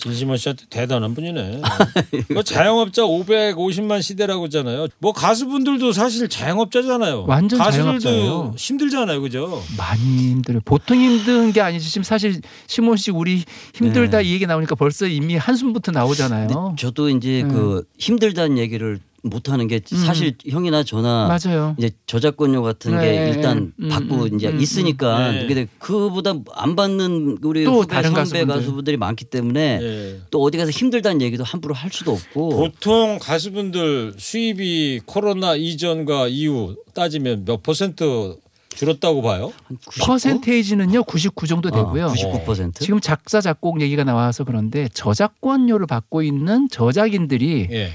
진심원 0.00 0.38
씨한테 0.38 0.64
대단한 0.70 1.14
분이네. 1.14 1.60
뭐 2.32 2.42
자영업자 2.42 3.02
550만 3.02 4.00
시대라고 4.00 4.44
하잖아요. 4.44 4.88
뭐 4.98 5.12
가수분들도 5.12 5.92
사실 5.92 6.26
자영업자잖아요. 6.28 7.24
완전 7.28 7.58
가수들도 7.58 7.98
자영업자예요. 7.98 8.54
힘들잖아요, 8.56 9.20
그죠? 9.20 9.62
많이 9.76 10.30
힘들어요. 10.30 10.62
보통 10.64 10.98
힘든 10.98 11.52
게 11.52 11.60
아니지. 11.60 11.90
지금 11.90 12.02
사실 12.02 12.40
시몬 12.66 12.96
씨 12.96 13.10
우리 13.10 13.44
힘들다 13.74 14.18
네. 14.18 14.24
이 14.24 14.32
얘기 14.32 14.46
나오니까 14.46 14.74
벌써 14.74 15.06
이미 15.06 15.36
한숨부터 15.36 15.92
나오잖아요. 15.92 16.76
저도 16.78 17.10
이제 17.10 17.42
그 17.42 17.84
힘들다는 17.98 18.56
얘기를 18.56 19.00
못 19.22 19.50
하는 19.50 19.66
게 19.68 19.80
사실 19.84 20.34
형이나 20.46 20.82
저나 20.82 21.26
음. 21.26 21.28
맞아요. 21.28 21.74
이제 21.78 21.90
저작권료 22.06 22.62
같은 22.62 22.92
게 22.92 23.06
네. 23.06 23.32
일단 23.34 23.72
음, 23.78 23.88
받고 23.88 24.24
음, 24.24 24.34
이제 24.36 24.48
음, 24.48 24.60
있으니까 24.60 25.32
네. 25.32 25.46
근데 25.46 25.66
그보다 25.78 26.34
안 26.54 26.76
받는 26.76 27.38
우리 27.42 27.64
또 27.64 27.82
후배 27.82 27.94
다른 27.94 28.10
선배 28.10 28.24
가수분들. 28.24 28.54
가수분들이 28.54 28.96
많기 28.96 29.24
때문에 29.24 29.78
예. 29.82 30.20
또 30.30 30.42
어디 30.42 30.58
가서 30.58 30.70
힘들다는 30.70 31.20
얘기도 31.22 31.44
함부로 31.44 31.74
할 31.74 31.90
수도 31.92 32.12
없고 32.12 32.50
보통 32.50 33.18
가수분들 33.20 34.14
수입이 34.18 35.00
코로나 35.06 35.54
이전과 35.54 36.28
이후 36.28 36.76
따지면 36.94 37.44
몇 37.44 37.62
퍼센트 37.62 38.36
줄었다고 38.74 39.20
봐요? 39.20 39.52
한 39.64 39.76
99? 39.84 40.06
퍼센테이지는요 40.06 41.02
99 41.04 41.46
정도 41.46 41.70
되고요. 41.70 42.06
아, 42.06 42.12
99%. 42.12 42.80
지금 42.80 43.00
작사 43.00 43.40
작곡 43.40 43.80
얘기가 43.80 44.04
나와서 44.04 44.44
그런데 44.44 44.88
저작권료를 44.94 45.86
받고 45.86 46.22
있는 46.22 46.68
저작인들이 46.70 47.68
예. 47.72 47.90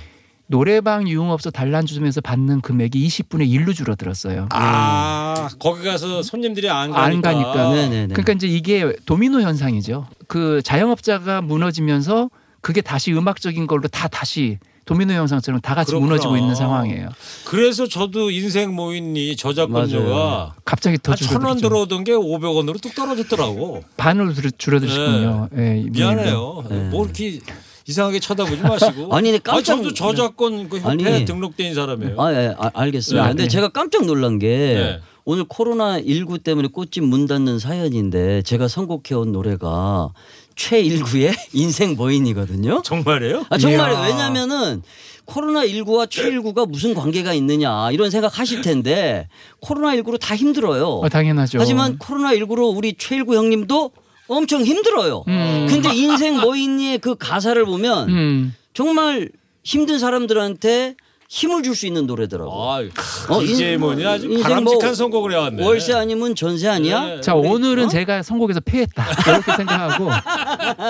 노래방 0.48 1.08
유흥업소 1.08 1.50
단란주 1.52 1.96
점에서 1.96 2.22
받는 2.22 2.62
금액이 2.62 3.08
20분의 3.08 3.50
1로 3.50 3.74
줄어들었어요. 3.74 4.48
아, 4.52 5.50
거기 5.60 5.84
가서 5.84 6.22
손님들이 6.22 6.70
안 6.70 6.92
가니까. 6.92 7.30
안 7.30 7.42
가니까. 7.44 7.70
네네네. 7.74 8.08
그러니까 8.14 8.34
이제 8.34 8.48
이게 8.48 8.96
도미노 9.06 9.42
현상이죠. 9.42 10.06
그 10.28 10.62
자영업자가 10.64 11.42
무너지면서 11.42 12.30
그게 12.62 12.82
다시 12.82 13.12
음악적인 13.12 13.66
걸로 13.68 13.88
다 13.88 14.08
다시 14.08 14.60
도미노 14.86 15.14
현상처럼 15.14 15.62
다 15.62 15.74
같이 15.74 15.88
그렇구나. 15.88 16.10
무너지고 16.12 16.38
있는 16.38 16.54
상황이에요. 16.54 17.10
그래서 17.46 17.88
저도 17.88 18.30
인생 18.30 18.72
모인이 18.76 19.36
저작권료가 19.36 20.54
갑자기 20.64 21.00
더한천원 21.02 21.58
줄어들죠. 21.58 21.68
들어오던 21.70 22.04
게 22.04 22.12
500원으로 22.12 22.80
뚝 22.80 22.94
떨어졌더라고. 22.94 23.84
반으로 23.98 24.34
줄- 24.34 24.52
줄어드시군요. 24.52 25.50
예, 25.58 25.80
이 25.84 25.90
미안해요. 25.90 26.64
네. 26.70 26.90
뭐 26.90 27.04
이렇게 27.06 27.40
이상하게 27.88 28.20
쳐다보지 28.20 28.62
마시고. 28.62 29.14
아니, 29.16 29.32
근데 29.32 29.42
깜짝- 29.44 29.78
저도 29.78 29.94
저작권 29.94 30.70
그 30.70 30.80
협회에 30.80 31.14
아니. 31.18 31.26
등록된 31.26 31.74
사람이에요. 31.76 32.20
아, 32.22 32.34
예, 32.34 32.56
아, 32.58 32.72
알겠습니다. 32.74 33.24
네. 33.24 33.30
근데 33.30 33.48
제가 33.48 33.70
깜짝 33.70 34.06
놀란 34.06 34.40
게 34.40 34.48
네. 34.48 35.00
오늘 35.24 35.44
코로나 35.48 36.00
19 36.00 36.40
때문에 36.40 36.68
꽃집 36.70 37.04
문 37.04 37.28
닫는 37.28 37.60
사연인데 37.60 38.42
제가 38.44 38.68
선곡해 38.68 39.14
온 39.16 39.32
노래가 39.32 40.10
최일구의 40.56 41.34
인생 41.54 41.96
뭐 41.96 42.14
있니거든요. 42.14 42.82
정말이에요? 42.84 43.46
아. 43.50 43.58
이야. 43.58 44.06
왜냐면은 44.08 44.82
코로나 45.26 45.66
19와 45.66 46.10
최일구가 46.10 46.68
무슨 46.68 46.94
관계가 46.94 47.34
있느냐 47.34 47.90
이런 47.92 48.12
생각 48.12 48.38
하실 48.40 48.62
텐데 48.62 49.28
코로나 49.60 49.96
19로 49.96 50.20
다 50.20 50.36
힘들어요. 50.36 50.86
어, 50.88 51.10
당연하죠. 51.10 51.58
하지만 51.60 51.98
코로나 51.98 52.32
19로 52.34 52.76
우리 52.76 52.94
최일구 52.96 53.36
형님도 53.36 53.92
엄청 54.28 54.64
힘들어요. 54.64 55.24
음. 55.28 55.68
근데 55.70 55.94
인생 55.94 56.40
뭐 56.40 56.61
있니의 56.61 56.98
그 57.00 57.16
가사를 57.16 57.64
보면 57.66 58.10
음. 58.10 58.56
정말 58.74 59.30
힘든 59.64 60.00
사람들한테 60.00 60.96
힘을 61.28 61.64
줄 61.64 61.76
수 61.76 61.88
있는 61.88 62.06
노래더라고. 62.06 62.52
아, 62.54 62.82
어, 63.30 63.42
이제 63.42 63.74
인- 63.74 63.80
뭐냐 63.80 64.10
아주 64.12 64.28
인생 64.28 64.44
바람직한 64.44 64.86
뭐 64.90 64.94
선곡을 64.94 65.34
해왔네. 65.34 65.66
월세 65.66 65.94
아니면 65.94 66.36
전세 66.36 66.68
아니야? 66.68 67.04
네. 67.06 67.22
자 67.22 67.34
오늘은 67.34 67.90
제가 67.90 68.22
선곡에서 68.22 68.60
패했다 68.60 69.04
이렇게 69.28 69.56
생각하고 69.58 70.10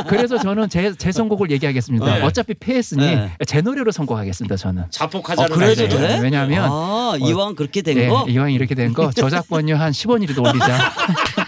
그래서 0.07 0.37
저는 0.37 0.67
제, 0.69 0.93
제 0.97 1.11
선곡을 1.13 1.49
얘기하겠습니다. 1.51 2.05
네. 2.17 2.21
어차피 2.21 2.53
패했으니 2.53 3.01
네. 3.15 3.31
제 3.47 3.61
노래로 3.61 3.91
선곡하겠습니다. 3.93 4.57
저는. 4.57 4.83
자폭하자는 4.89 5.51
아, 5.51 5.55
그래도. 5.55 5.87
돼? 5.97 6.19
왜냐하면 6.21 6.69
아, 6.69 7.13
이왕 7.17 7.55
그렇게 7.55 7.81
된 7.81 7.95
네, 7.95 8.07
거? 8.09 8.25
이왕 8.27 8.51
이렇게 8.51 8.75
된 8.75 8.93
거 8.93 9.11
저작권료 9.11 9.77
한 9.77 9.93
10원이라도 9.93 10.45
올리자. 10.45 10.93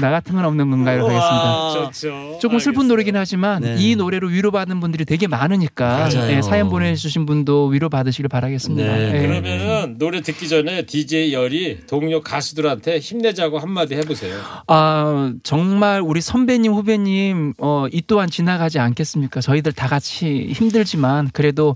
나 0.00 0.10
같은 0.10 0.34
건 0.34 0.44
없는 0.44 0.70
건가요? 0.70 1.04
하겠습니다. 1.04 1.90
좋죠. 1.92 2.38
조금 2.40 2.58
슬픈 2.58 2.88
노래긴 2.88 3.16
하지만 3.16 3.62
네. 3.62 3.76
이 3.78 3.96
노래로 3.96 4.28
위로받는 4.28 4.80
분들이 4.80 5.04
되게 5.04 5.26
많으니까. 5.26 6.08
예, 6.30 6.42
사연 6.42 6.68
보내주신 6.68 7.26
분도 7.26 7.66
위로받으시길 7.66 8.28
바라겠습니다. 8.28 8.96
네. 8.96 9.14
예. 9.14 9.26
그러면은 9.26 9.96
노래 9.98 10.20
듣기 10.20 10.48
전에 10.48 10.82
DJ 10.82 11.32
열이 11.32 11.80
동료 11.86 12.20
가수들한테 12.20 12.98
힘내자고 12.98 13.58
한마디 13.58 13.94
해보세요. 13.94 14.36
아 14.66 15.32
정말 15.42 16.00
우리 16.00 16.20
선배님 16.20 16.72
후배님 16.72 17.54
어, 17.58 17.86
이 17.92 18.02
또한 18.06 18.30
지나가지 18.30 18.78
않겠습니까? 18.78 19.40
저희들 19.40 19.72
다 19.72 19.88
같이 19.88 20.52
힘들지만 20.52 21.30
그래도 21.32 21.74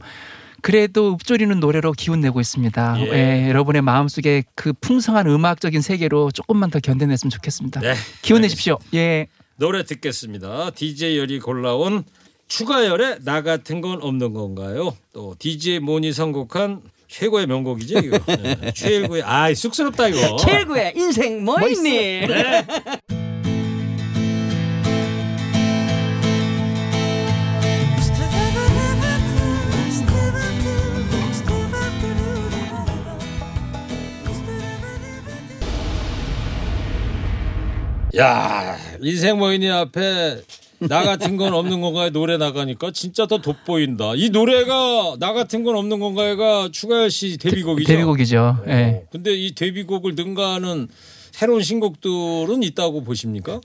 그래도 0.63 1.13
읊조리는 1.15 1.61
노래로 1.61 1.93
기운 1.93 2.21
내고 2.21 2.41
있습니다. 2.41 2.97
예. 3.01 3.13
예, 3.13 3.49
여러분의 3.49 3.83
마음속에 3.83 4.45
그 4.55 4.73
풍성한 4.73 5.27
음악적인 5.27 5.83
세계로 5.83 6.31
조금만 6.31 6.71
더 6.71 6.79
견뎌냈으면 6.79 7.31
좋겠습니다. 7.31 7.81
네. 7.81 7.95
기운 8.23 8.43
내십시오. 8.43 8.79
예. 8.95 9.27
노래 9.57 9.85
듣겠습니다. 9.85 10.71
DJ 10.71 11.19
열이 11.19 11.41
골라온 11.41 12.05
추가열의 12.49 13.19
나 13.25 13.43
같은 13.43 13.81
건 13.81 13.99
없는 14.03 14.33
건가요? 14.35 14.97
또 15.13 15.35
DJ 15.39 15.81
모니 15.81 16.13
선곡한 16.13 16.83
최고의 17.09 17.47
명곡이죠 17.47 17.99
이거. 17.99 18.19
네. 18.43 18.73
최일구의 18.73 19.23
아 19.25 19.53
쑥스럽다 19.53 20.09
이거. 20.09 20.37
최일구의 20.37 20.95
인생 20.97 21.45
뭐 21.45 21.61
있니? 21.69 22.23
야 38.19 38.77
인생 39.01 39.39
모인이 39.39 39.71
앞에 39.71 40.43
나 40.81 41.03
같은 41.03 41.37
건 41.37 41.55
없는 41.55 41.81
건가요 41.81 42.11
노래 42.11 42.37
나가니까 42.37 42.91
진짜 42.93 43.27
더 43.27 43.39
돋보인다. 43.39 44.13
이 44.17 44.31
노래가 44.31 45.17
나 45.19 45.33
같은 45.33 45.63
건 45.63 45.77
없는 45.77 46.01
건가요가 46.01 46.69
추가열 46.73 47.11
씨 47.11 47.39
데뷔곡이죠. 47.39 47.87
데뷔곡이죠. 47.87 48.65
예. 48.67 48.73
어, 48.73 49.03
근데 49.11 49.33
이 49.33 49.55
데뷔곡을 49.55 50.15
능가하는 50.15 50.89
새로운 51.43 51.61
신곡들은 51.61 52.63
있다고 52.63 53.03
보십니까? 53.03 53.61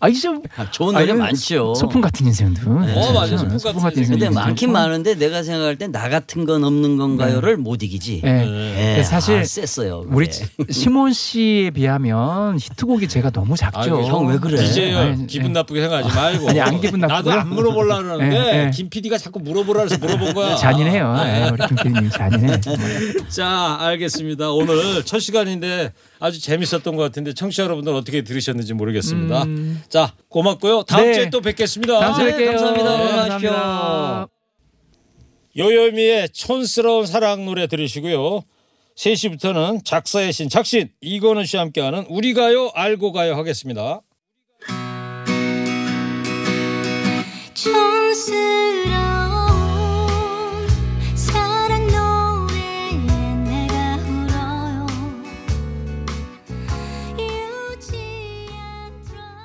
아 0.00 0.08
이제 0.08 0.26
아, 0.56 0.70
좋은 0.70 0.94
노래 0.94 1.04
이건 1.04 1.18
많죠. 1.18 1.74
소풍 1.74 2.00
같은 2.00 2.24
인생도. 2.26 2.70
어, 2.70 3.12
맞아. 3.12 3.36
소풍 3.36 3.58
소풍 3.58 3.82
같은 3.82 3.98
인생. 3.98 4.18
근데 4.18 4.30
많긴. 4.30 4.72
많은데 4.72 5.14
내가 5.14 5.42
생각할 5.42 5.76
땐나 5.76 6.08
같은 6.08 6.46
건 6.46 6.64
없는 6.64 6.96
건가요를 6.96 7.58
못 7.58 7.82
이기지. 7.82 8.22
예. 8.24 8.28
예, 8.30 8.92
그래서 8.94 9.10
사실 9.10 9.36
아, 9.40 9.44
셌어요. 9.44 10.00
그게. 10.04 10.14
우리 10.16 10.30
지- 10.30 10.46
시몬 10.70 11.12
씨에 11.12 11.70
비하면 11.72 12.58
히트곡이 12.58 13.06
제가 13.08 13.28
너무 13.30 13.54
작죠. 13.54 14.02
형 14.04 14.24
왜 14.26 14.38
그래? 14.38 14.56
DJ 14.56 14.94
아니, 14.94 15.26
기분 15.26 15.50
예. 15.50 15.52
나쁘게 15.52 15.82
생각하지 15.82 16.16
말고. 16.16 16.48
아니, 16.48 16.60
안 16.62 16.80
기분 16.80 17.00
나도 17.00 17.12
나쁘고요. 17.28 17.34
안 17.34 17.48
물어보려 17.50 17.96
그러는데 18.02 18.36
예, 18.36 18.66
예. 18.66 18.70
김 18.70 18.88
PD가 18.88 19.18
자꾸 19.18 19.40
물어보라 19.40 19.82
해서 19.82 19.98
물어본 19.98 20.32
거야. 20.32 20.56
잔인해요. 20.56 21.14
예, 21.26 21.50
우리 21.52 21.66
김 21.66 21.76
PD님 21.76 22.08
잔인해. 22.10 22.60
자, 23.28 23.76
알겠습니다. 23.80 24.50
오늘 24.52 25.04
첫 25.04 25.18
시간인데 25.18 25.92
아주 26.24 26.40
재밌었던 26.40 26.96
것 26.96 27.02
같은데 27.02 27.34
청취자 27.34 27.64
여러분들 27.64 27.92
어떻게 27.92 28.24
들으셨는지 28.24 28.72
모르겠습니다. 28.72 29.42
음. 29.42 29.82
자 29.90 30.14
고맙고요. 30.30 30.84
다음 30.84 31.04
네. 31.04 31.12
주에 31.12 31.28
또 31.28 31.42
뵙겠습니다. 31.42 32.00
다음 32.00 32.14
주에 32.14 32.32
네, 32.32 32.38
뵐게요. 32.38 32.46
감사합니다. 32.52 32.96
네, 32.96 33.28
감사합니다. 33.28 34.28
요요미의 35.58 36.30
촌스러운 36.30 37.04
사랑 37.04 37.44
노래 37.44 37.66
들으시고요. 37.66 38.40
3시부터는 38.96 39.84
작사의 39.84 40.32
신 40.32 40.48
작신 40.48 40.88
이건우 41.02 41.44
씨와 41.44 41.64
함께하는 41.64 42.06
우리 42.08 42.32
가요 42.32 42.70
알고 42.74 43.12
가요 43.12 43.34
하겠습니다. 43.34 44.00
촌스러운 47.52 48.93